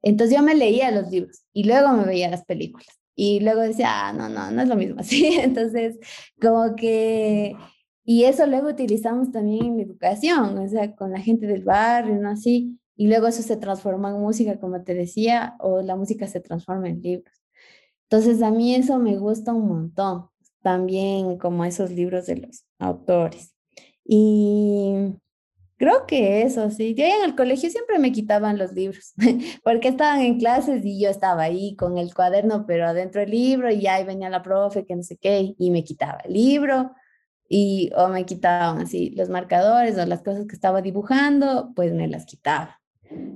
Entonces 0.00 0.34
yo 0.34 0.42
me 0.42 0.54
leía 0.54 0.90
los 0.90 1.10
libros 1.10 1.42
y 1.52 1.64
luego 1.64 1.92
me 1.92 2.04
veía 2.06 2.30
las 2.30 2.46
películas. 2.46 2.88
Y 3.14 3.40
luego 3.40 3.60
decía, 3.60 4.08
ah, 4.08 4.12
no, 4.14 4.30
no, 4.30 4.50
no 4.50 4.62
es 4.62 4.68
lo 4.68 4.76
mismo, 4.76 5.02
¿sí? 5.02 5.36
Entonces, 5.38 5.98
como 6.40 6.74
que, 6.76 7.54
y 8.06 8.24
eso 8.24 8.46
luego 8.46 8.70
utilizamos 8.70 9.30
también 9.30 9.66
en 9.66 9.80
educación, 9.80 10.56
o 10.56 10.66
sea, 10.66 10.94
con 10.96 11.12
la 11.12 11.20
gente 11.20 11.46
del 11.46 11.62
barrio, 11.62 12.14
¿no? 12.14 12.30
Así, 12.30 12.78
y 12.96 13.08
luego 13.08 13.26
eso 13.28 13.42
se 13.42 13.56
transforma 13.56 14.10
en 14.10 14.20
música, 14.20 14.58
como 14.58 14.82
te 14.82 14.94
decía, 14.94 15.56
o 15.60 15.82
la 15.82 15.96
música 15.96 16.26
se 16.26 16.40
transforma 16.40 16.88
en 16.88 17.02
libros. 17.02 17.34
Entonces, 18.04 18.42
a 18.42 18.50
mí 18.50 18.74
eso 18.74 18.98
me 18.98 19.16
gusta 19.18 19.52
un 19.52 19.68
montón, 19.68 20.28
también 20.62 21.38
como 21.38 21.64
esos 21.64 21.90
libros 21.90 22.26
de 22.26 22.36
los 22.36 22.64
autores. 22.78 23.54
Y 24.04 25.16
Creo 25.78 26.06
que 26.06 26.42
eso, 26.42 26.70
sí. 26.70 26.94
Yo 26.94 27.04
en 27.04 27.22
el 27.24 27.36
colegio 27.36 27.68
siempre 27.68 27.98
me 27.98 28.10
quitaban 28.10 28.56
los 28.56 28.72
libros, 28.72 29.12
porque 29.62 29.88
estaban 29.88 30.20
en 30.20 30.38
clases 30.38 30.84
y 30.84 30.98
yo 31.00 31.10
estaba 31.10 31.42
ahí 31.42 31.76
con 31.76 31.98
el 31.98 32.14
cuaderno, 32.14 32.64
pero 32.66 32.86
adentro 32.86 33.20
del 33.20 33.30
libro 33.30 33.70
y 33.70 33.86
ahí 33.86 34.04
venía 34.04 34.30
la 34.30 34.42
profe, 34.42 34.86
que 34.86 34.96
no 34.96 35.02
sé 35.02 35.18
qué, 35.18 35.54
y 35.58 35.70
me 35.70 35.84
quitaba 35.84 36.20
el 36.24 36.32
libro 36.32 36.92
y 37.48 37.90
o 37.96 38.08
me 38.08 38.24
quitaban 38.24 38.78
así 38.80 39.10
los 39.10 39.28
marcadores 39.28 39.98
o 39.98 40.06
las 40.06 40.22
cosas 40.22 40.46
que 40.46 40.54
estaba 40.54 40.80
dibujando, 40.82 41.72
pues 41.76 41.92
me 41.92 42.08
las 42.08 42.24
quitaba. 42.24 42.80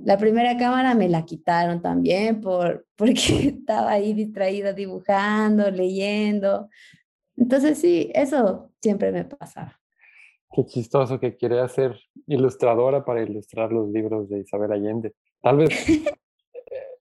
La 0.03 0.17
primera 0.17 0.57
cámara 0.57 0.95
me 0.95 1.07
la 1.09 1.25
quitaron 1.25 1.81
también 1.81 2.41
por, 2.41 2.85
porque 2.95 3.55
estaba 3.59 3.91
ahí 3.91 4.13
distraída 4.13 4.73
dibujando, 4.73 5.69
leyendo. 5.69 6.69
Entonces 7.37 7.77
sí, 7.77 8.11
eso 8.13 8.71
siempre 8.81 9.11
me 9.11 9.25
pasaba. 9.25 9.79
Qué 10.53 10.65
chistoso 10.65 11.19
que 11.19 11.37
quiere 11.37 11.67
ser 11.69 11.97
ilustradora 12.27 13.05
para 13.05 13.23
ilustrar 13.23 13.71
los 13.71 13.89
libros 13.89 14.27
de 14.29 14.39
Isabel 14.39 14.73
Allende. 14.73 15.13
Tal 15.41 15.57
vez 15.57 15.87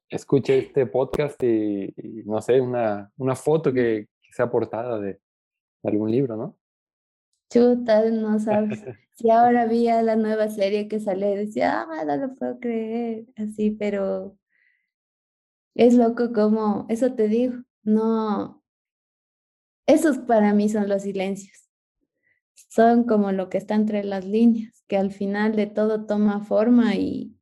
escuche 0.08 0.58
este 0.58 0.86
podcast 0.86 1.42
y, 1.42 1.92
no 2.26 2.40
sé, 2.42 2.60
una, 2.60 3.10
una 3.16 3.34
foto 3.34 3.72
que, 3.72 4.08
sea 4.32 4.48
portada 4.48 5.00
de, 5.00 5.18
algún 5.82 6.10
libro, 6.10 6.36
¿no? 6.36 6.56
Chuta, 7.50 8.08
no 8.10 8.38
sabes. 8.38 8.80
Si 9.20 9.28
ahora 9.28 9.66
vi 9.66 9.84
la 9.84 10.16
nueva 10.16 10.48
serie 10.48 10.88
que 10.88 10.98
sale, 10.98 11.36
decía, 11.36 11.82
ah, 11.82 12.04
no 12.06 12.16
lo 12.16 12.34
puedo 12.34 12.58
creer, 12.58 13.26
así, 13.36 13.70
pero 13.70 14.38
es 15.74 15.92
loco 15.92 16.32
como, 16.32 16.86
eso 16.88 17.12
te 17.12 17.28
digo, 17.28 17.56
no, 17.82 18.64
esos 19.86 20.16
para 20.18 20.54
mí 20.54 20.70
son 20.70 20.88
los 20.88 21.02
silencios. 21.02 21.68
Son 22.54 23.04
como 23.04 23.30
lo 23.32 23.50
que 23.50 23.58
está 23.58 23.74
entre 23.74 24.04
las 24.04 24.24
líneas, 24.24 24.84
que 24.88 24.96
al 24.96 25.10
final 25.10 25.54
de 25.54 25.66
todo 25.66 26.06
toma 26.06 26.44
forma 26.44 26.94
y, 26.94 27.36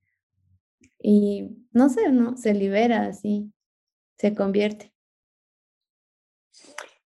y 0.99 1.65
no 1.71 1.91
sé, 1.91 2.11
¿no? 2.11 2.37
Se 2.37 2.55
libera 2.55 3.07
así, 3.07 3.53
se 4.17 4.35
convierte. 4.35 4.93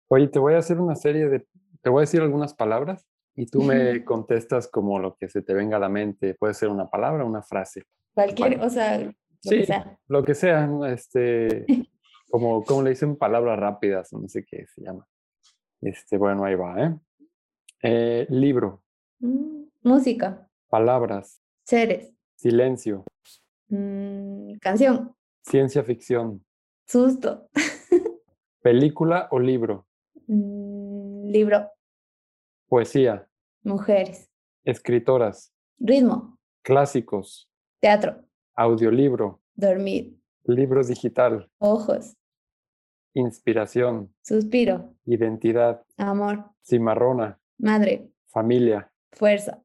Oye, 0.10 0.28
te 0.28 0.38
voy 0.38 0.54
a 0.54 0.58
hacer 0.60 0.80
una 0.80 0.96
serie 0.96 1.28
de, 1.28 1.48
te 1.82 1.90
voy 1.90 2.00
a 2.00 2.02
decir 2.02 2.22
algunas 2.22 2.54
palabras 2.54 3.08
y 3.36 3.46
tú 3.46 3.62
me 3.62 4.04
contestas 4.06 4.68
como 4.68 5.00
lo 5.00 5.16
que 5.16 5.30
se 5.30 5.42
te 5.42 5.54
venga 5.54 5.78
a 5.78 5.80
la 5.80 5.90
mente. 5.90 6.36
Puede 6.36 6.54
ser 6.54 6.70
una 6.70 6.90
palabra, 6.90 7.24
una 7.24 7.42
frase. 7.42 7.84
Cualquier, 8.14 8.62
o 8.62 8.70
sea, 8.70 9.00
lo 9.00 9.14
que 9.50 9.66
sea. 9.66 10.00
Lo 10.08 10.24
que 10.24 10.36
sea, 10.36 10.70
este, 10.88 11.66
como, 12.30 12.64
como 12.64 12.84
le 12.84 12.92
dicen 12.92 13.16
palabras 13.16 13.60
rápidas, 13.60 14.12
no 14.14 14.28
sé 14.28 14.44
qué 14.44 14.66
se 14.68 14.82
llama. 14.82 15.08
Este, 15.82 16.18
bueno, 16.18 16.44
ahí 16.44 16.56
va, 16.56 16.84
¿eh? 16.84 16.96
eh 17.84 18.28
libro. 18.30 18.84
Mm, 19.20 19.64
música. 19.84 20.50
Palabras. 20.68 21.42
Seres. 21.64 22.14
Silencio. 22.36 23.06
Mm, 23.70 24.58
canción. 24.60 25.16
Ciencia 25.44 25.84
ficción. 25.84 26.44
Susto. 26.86 27.48
Película 28.62 29.28
o 29.32 29.40
libro. 29.40 29.88
Mm, 30.28 30.89
libro. 31.30 31.70
Poesía. 32.68 33.28
Mujeres. 33.64 34.30
Escritoras. 34.64 35.54
Ritmo. 35.78 36.40
Clásicos. 36.64 37.50
Teatro. 37.80 38.24
Audiolibro. 38.56 39.42
Dormir. 39.54 40.18
Libro 40.46 40.84
digital. 40.84 41.50
Ojos. 41.60 42.16
Inspiración. 43.14 44.14
Suspiro. 44.24 44.96
Identidad. 45.06 45.84
Amor. 45.98 46.46
Cimarrona. 46.64 47.40
Madre. 47.60 48.12
Familia. 48.28 48.92
Fuerza. 49.12 49.62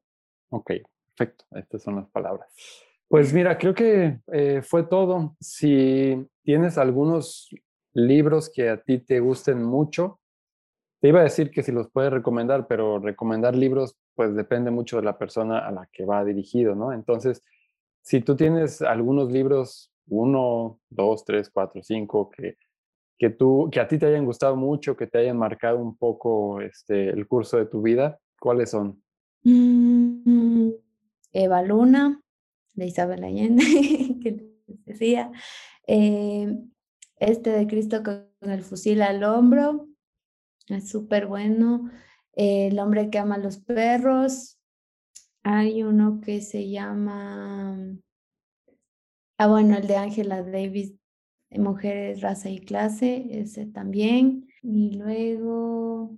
Ok, 0.49 0.71
perfecto. 1.15 1.45
Estas 1.51 1.83
son 1.83 1.95
las 1.97 2.09
palabras. 2.09 2.47
Pues 3.07 3.33
mira, 3.33 3.57
creo 3.57 3.73
que 3.73 4.19
eh, 4.31 4.61
fue 4.61 4.83
todo. 4.83 5.35
Si 5.39 6.27
tienes 6.43 6.77
algunos 6.77 7.49
libros 7.93 8.51
que 8.53 8.69
a 8.69 8.81
ti 8.81 8.99
te 8.99 9.19
gusten 9.19 9.63
mucho, 9.63 10.19
te 11.05 11.09
iba 11.09 11.19
a 11.19 11.25
decir 11.25 11.51
que 11.51 11.61
si 11.61 11.71
los 11.71 11.87
puedes 11.91 12.11
recomendar, 12.11 12.65
pero 12.65 12.97
recomendar 12.97 13.55
libros 13.55 13.95
pues 14.15 14.35
depende 14.35 14.71
mucho 14.71 14.97
de 14.97 15.03
la 15.03 15.19
persona 15.19 15.59
a 15.59 15.71
la 15.71 15.87
que 15.93 16.03
va 16.03 16.25
dirigido, 16.25 16.73
¿no? 16.73 16.91
Entonces, 16.93 17.43
si 18.01 18.21
tú 18.21 18.35
tienes 18.35 18.81
algunos 18.81 19.31
libros, 19.31 19.93
uno, 20.07 20.79
dos, 20.89 21.23
tres, 21.23 21.51
cuatro, 21.51 21.83
cinco, 21.83 22.31
que, 22.31 22.57
que, 23.19 23.29
tú, 23.29 23.69
que 23.71 23.81
a 23.81 23.87
ti 23.87 23.99
te 23.99 24.07
hayan 24.07 24.25
gustado 24.25 24.55
mucho, 24.55 24.97
que 24.97 25.05
te 25.05 25.19
hayan 25.19 25.37
marcado 25.37 25.77
un 25.77 25.95
poco 25.95 26.59
este, 26.59 27.09
el 27.09 27.27
curso 27.27 27.57
de 27.57 27.67
tu 27.67 27.83
vida, 27.83 28.17
¿cuáles 28.39 28.71
son? 28.71 28.99
Mm, 29.43 30.71
Eva 31.33 31.61
Luna, 31.61 32.19
de 32.73 32.85
Isabel 32.87 33.23
Allende, 33.23 33.63
que 34.23 34.43
decía, 34.85 35.31
eh, 35.85 36.51
este 37.17 37.51
de 37.51 37.67
Cristo 37.67 38.01
con 38.01 38.25
el 38.49 38.63
fusil 38.63 39.03
al 39.03 39.23
hombro, 39.23 39.87
es 40.67 40.89
súper 40.89 41.27
bueno. 41.27 41.91
el 42.33 42.79
hombre 42.79 43.09
que 43.09 43.19
ama 43.19 43.35
a 43.35 43.39
los 43.39 43.57
perros. 43.57 44.59
Hay 45.43 45.83
uno 45.83 46.21
que 46.21 46.41
se 46.41 46.69
llama, 46.69 47.77
ah, 49.37 49.47
bueno, 49.47 49.77
el 49.77 49.87
de 49.87 49.95
Angela 49.95 50.41
Davis, 50.41 50.95
Mujeres, 51.51 52.21
Raza 52.21 52.49
y 52.49 52.59
Clase, 52.59 53.27
ese 53.29 53.65
también. 53.67 54.47
Y 54.63 54.97
luego, 54.97 56.17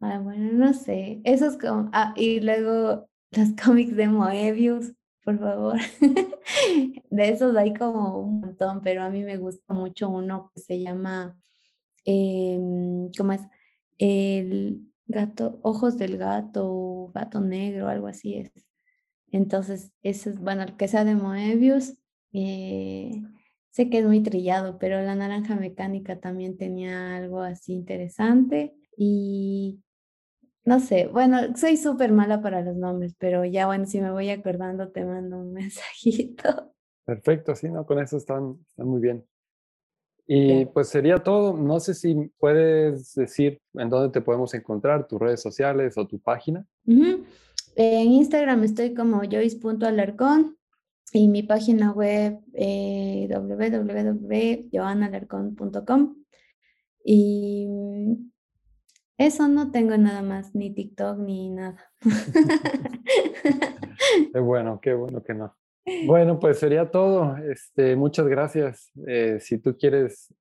ah, 0.00 0.20
bueno, 0.20 0.52
no 0.52 0.72
sé, 0.74 1.20
esos, 1.24 1.58
como, 1.58 1.90
ah, 1.92 2.14
y 2.16 2.40
luego 2.40 3.08
los 3.32 3.48
cómics 3.62 3.96
de 3.96 4.08
Moebius, 4.08 4.92
por 5.24 5.38
favor. 5.38 5.78
de 7.10 7.28
esos 7.28 7.56
hay 7.56 7.74
como 7.74 8.20
un 8.20 8.40
montón, 8.40 8.80
pero 8.82 9.02
a 9.02 9.10
mí 9.10 9.22
me 9.24 9.36
gusta 9.36 9.74
mucho 9.74 10.08
uno 10.08 10.50
que 10.54 10.60
se 10.60 10.80
llama, 10.80 11.36
em, 12.06 13.10
¿cómo 13.18 13.32
es? 13.32 13.42
El 13.98 14.88
gato, 15.06 15.60
ojos 15.62 15.98
del 15.98 16.18
gato, 16.18 17.12
gato 17.14 17.40
negro, 17.40 17.88
algo 17.88 18.08
así 18.08 18.36
es. 18.36 18.52
Entonces, 19.32 19.92
eso 20.02 20.30
es, 20.30 20.38
bueno, 20.40 20.62
el 20.62 20.76
que 20.76 20.88
sea 20.88 21.04
de 21.04 21.14
Moebius, 21.16 21.98
eh, 22.32 23.22
sé 23.70 23.90
que 23.90 23.98
es 23.98 24.06
muy 24.06 24.22
trillado, 24.22 24.78
pero 24.78 25.02
la 25.02 25.14
naranja 25.14 25.56
mecánica 25.56 26.20
también 26.20 26.56
tenía 26.56 27.16
algo 27.16 27.40
así 27.42 27.74
interesante. 27.74 28.74
Y 28.96 29.82
no 30.64 30.80
sé, 30.80 31.08
bueno, 31.08 31.56
soy 31.56 31.76
súper 31.76 32.12
mala 32.12 32.42
para 32.42 32.62
los 32.62 32.76
nombres, 32.76 33.14
pero 33.18 33.44
ya 33.44 33.66
bueno, 33.66 33.86
si 33.86 34.00
me 34.00 34.10
voy 34.10 34.30
acordando 34.30 34.90
te 34.90 35.04
mando 35.04 35.38
un 35.38 35.52
mensajito. 35.54 36.74
Perfecto, 37.04 37.54
sí, 37.54 37.68
no, 37.68 37.86
con 37.86 37.98
eso 38.00 38.16
están, 38.16 38.58
están 38.70 38.88
muy 38.88 39.00
bien. 39.00 39.26
Y 40.26 40.64
pues 40.66 40.88
sería 40.88 41.18
todo. 41.18 41.56
No 41.56 41.78
sé 41.78 41.94
si 41.94 42.14
puedes 42.38 43.14
decir 43.14 43.60
en 43.74 43.88
dónde 43.88 44.10
te 44.10 44.20
podemos 44.20 44.52
encontrar, 44.54 45.06
tus 45.06 45.20
redes 45.20 45.40
sociales 45.40 45.96
o 45.96 46.04
tu 46.06 46.18
página. 46.18 46.66
En 46.86 47.24
Instagram 48.12 48.64
estoy 48.64 48.92
como 48.94 49.20
joyce.alarcón 49.20 50.56
y 51.12 51.28
mi 51.28 51.44
página 51.44 51.92
web 51.92 52.40
eh, 52.54 53.28
www.joanalarcón.com. 53.30 56.16
Y 57.04 57.68
eso 59.16 59.46
no 59.48 59.70
tengo 59.70 59.96
nada 59.96 60.22
más, 60.22 60.52
ni 60.54 60.74
TikTok 60.74 61.18
ni 61.18 61.50
nada. 61.50 61.76
qué 64.32 64.40
bueno, 64.40 64.80
qué 64.80 64.94
bueno 64.94 65.22
que 65.22 65.34
no. 65.34 65.54
Bueno, 66.04 66.40
pues 66.40 66.58
sería 66.58 66.90
todo. 66.90 67.36
Este, 67.36 67.94
muchas 67.94 68.26
gracias. 68.26 68.90
Eh, 69.06 69.38
si 69.40 69.58
tú 69.58 69.76
quieres 69.78 70.34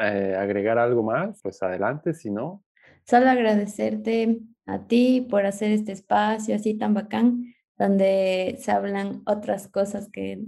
eh, 0.00 0.36
agregar 0.36 0.78
algo 0.78 1.02
más, 1.02 1.40
pues 1.42 1.62
adelante, 1.62 2.12
si 2.14 2.30
no. 2.30 2.64
Solo 3.04 3.30
agradecerte 3.30 4.40
a 4.66 4.86
ti 4.86 5.26
por 5.30 5.46
hacer 5.46 5.70
este 5.70 5.92
espacio 5.92 6.56
así 6.56 6.74
tan 6.74 6.94
bacán, 6.94 7.54
donde 7.78 8.56
se 8.58 8.72
hablan 8.72 9.22
otras 9.26 9.68
cosas 9.68 10.08
que 10.10 10.42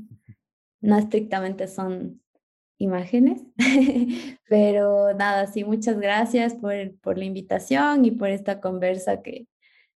no 0.81 0.99
estrictamente 0.99 1.69
son 1.69 2.21
imágenes. 2.79 3.43
Pero 4.49 5.15
nada, 5.15 5.47
sí, 5.47 5.63
muchas 5.63 5.99
gracias 6.01 6.55
por, 6.55 6.75
por 7.01 7.19
la 7.19 7.25
invitación 7.25 8.05
y 8.05 8.11
por 8.11 8.31
esta 8.31 8.61
conversa 8.61 9.23
que 9.23 9.47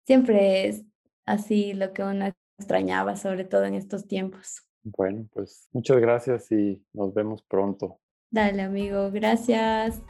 siempre 0.05 0.67
es 0.67 0.83
así 1.25 1.73
lo 1.73 1.91
que 1.91 2.03
uno 2.03 2.31
extrañaba, 2.57 3.15
sobre 3.15 3.45
todo 3.45 3.65
en 3.65 3.75
estos 3.75 4.07
tiempos. 4.07 4.63
Bueno, 4.83 5.27
pues 5.33 5.69
muchas 5.71 5.97
gracias 5.97 6.51
y 6.51 6.83
nos 6.93 7.13
vemos 7.13 7.43
pronto. 7.43 7.99
Dale, 8.31 8.61
amigo, 8.61 9.11
gracias. 9.11 10.01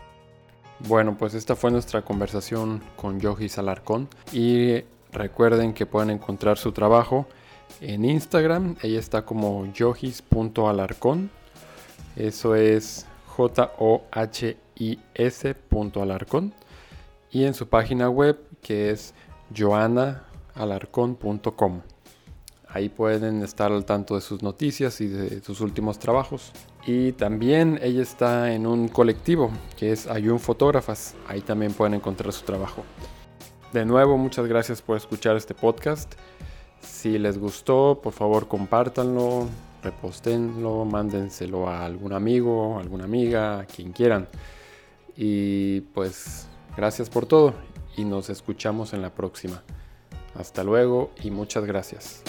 Bueno, 0.88 1.17
pues 1.17 1.34
esta 1.34 1.56
fue 1.56 1.71
nuestra 1.71 2.03
conversación 2.03 2.82
con 2.95 3.19
Yogis 3.19 3.58
Alarcón 3.58 4.08
y 4.32 4.84
recuerden 5.12 5.73
que 5.73 5.86
pueden 5.86 6.10
encontrar 6.10 6.58
su 6.58 6.71
trabajo 6.71 7.27
en 7.82 8.06
Instagram. 8.06 8.77
Ella 8.82 8.99
está 8.99 9.23
como 9.23 9.71
yogis.alarcón 9.71 11.29
eso 12.15 12.56
es 12.56 13.06
J-O-H-I-S 13.27 15.56
Alarcón. 15.95 16.53
Y 17.32 17.45
en 17.45 17.53
su 17.56 17.67
página 17.67 18.10
web 18.10 18.39
que 18.62 18.91
es 18.91 19.13
joannaalarcón.com. 19.56 21.82
Ahí 22.73 22.89
pueden 22.89 23.43
estar 23.43 23.71
al 23.71 23.86
tanto 23.86 24.15
de 24.15 24.21
sus 24.21 24.41
noticias 24.41 24.99
y 24.99 25.07
de 25.07 25.41
sus 25.43 25.62
últimos 25.62 25.99
trabajos. 25.99 26.51
Y 26.88 27.12
también 27.12 27.79
ella 27.83 28.01
está 28.01 28.51
en 28.51 28.65
un 28.65 28.88
colectivo 28.88 29.51
que 29.77 29.91
es 29.91 30.07
Ayun 30.07 30.39
Fotógrafas. 30.39 31.13
Ahí 31.27 31.41
también 31.41 31.73
pueden 31.73 31.93
encontrar 31.93 32.33
su 32.33 32.43
trabajo. 32.43 32.83
de 33.73 33.86
nuevo, 33.86 34.17
muchas 34.17 34.47
gracias 34.47 34.81
por 34.81 34.97
escuchar 34.97 35.36
este 35.36 35.53
podcast. 35.53 36.13
Si 36.81 37.17
les 37.19 37.38
gustó, 37.38 37.99
por 38.01 38.13
favor 38.13 38.47
compártanlo, 38.47 39.47
repostenlo, 39.83 40.83
mándenselo 40.86 41.69
a 41.69 41.86
algún 41.86 42.13
amigo, 42.13 42.79
alguna 42.79 43.03
amiga, 43.03 43.65
quien 43.65 43.91
quieran. 43.91 44.27
Y 45.15 45.81
pues 45.93 46.47
gracias 46.75 47.09
por 47.09 47.27
todo 47.27 47.53
y 47.95 48.03
nos 48.03 48.29
escuchamos 48.29 48.93
en 48.93 49.03
la 49.03 49.13
próxima. 49.13 49.62
Hasta 50.36 50.63
luego 50.63 51.12
y 51.21 51.29
muchas 51.29 51.65
gracias. 51.65 52.23